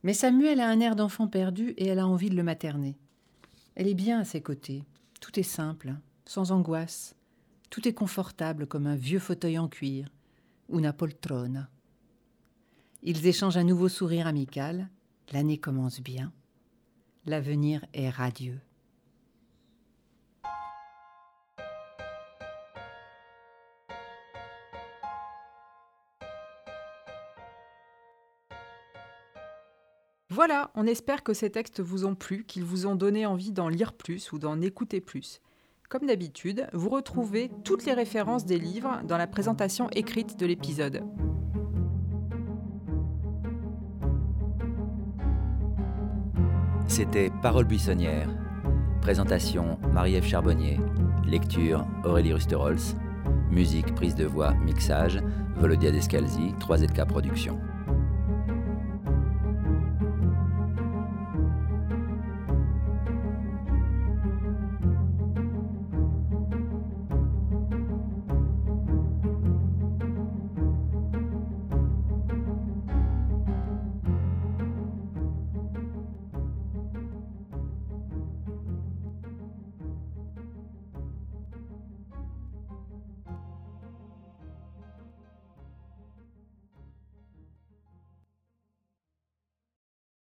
Mais 0.03 0.13
Samuel 0.13 0.61
a 0.61 0.69
un 0.69 0.79
air 0.79 0.95
d'enfant 0.95 1.27
perdu 1.27 1.73
et 1.77 1.87
elle 1.87 1.99
a 1.99 2.07
envie 2.07 2.29
de 2.29 2.35
le 2.35 2.43
materner. 2.43 2.97
Elle 3.75 3.87
est 3.87 3.93
bien 3.93 4.19
à 4.19 4.25
ses 4.25 4.41
côtés. 4.41 4.83
Tout 5.19 5.39
est 5.39 5.43
simple, 5.43 5.95
sans 6.25 6.51
angoisse. 6.51 7.15
Tout 7.69 7.87
est 7.87 7.93
confortable 7.93 8.67
comme 8.67 8.87
un 8.87 8.95
vieux 8.95 9.19
fauteuil 9.19 9.59
en 9.59 9.67
cuir, 9.67 10.09
una 10.69 10.93
poltrona. 10.93 11.69
Ils 13.09 13.25
échangent 13.25 13.55
un 13.55 13.63
nouveau 13.63 13.87
sourire 13.87 14.27
amical. 14.27 14.89
L'année 15.31 15.57
commence 15.57 16.01
bien. 16.01 16.33
L'avenir 17.25 17.85
est 17.93 18.09
radieux. 18.09 18.59
Voilà, 30.29 30.69
on 30.75 30.85
espère 30.85 31.23
que 31.23 31.33
ces 31.33 31.49
textes 31.49 31.79
vous 31.79 32.03
ont 32.03 32.13
plu, 32.13 32.43
qu'ils 32.43 32.65
vous 32.65 32.87
ont 32.87 32.95
donné 32.95 33.25
envie 33.25 33.53
d'en 33.53 33.69
lire 33.69 33.93
plus 33.93 34.33
ou 34.33 34.37
d'en 34.37 34.59
écouter 34.59 34.99
plus. 34.99 35.39
Comme 35.87 36.07
d'habitude, 36.07 36.67
vous 36.73 36.89
retrouvez 36.89 37.49
toutes 37.63 37.85
les 37.85 37.93
références 37.93 38.45
des 38.45 38.59
livres 38.59 38.99
dans 39.05 39.17
la 39.17 39.27
présentation 39.27 39.89
écrite 39.91 40.37
de 40.37 40.45
l'épisode. 40.45 41.05
C'était 46.87 47.31
Parole 47.41 47.65
buissonnière. 47.65 48.29
Présentation 49.01 49.77
Marie-Ève 49.93 50.25
Charbonnier. 50.25 50.79
Lecture 51.25 51.85
Aurélie 52.05 52.33
Rusterholz. 52.33 52.95
Musique, 53.51 53.93
prise 53.93 54.15
de 54.15 54.25
voix, 54.25 54.53
mixage 54.53 55.19
Volodia 55.57 55.91
Descalzi, 55.91 56.53
3ZK 56.59 57.05
Productions. 57.05 57.59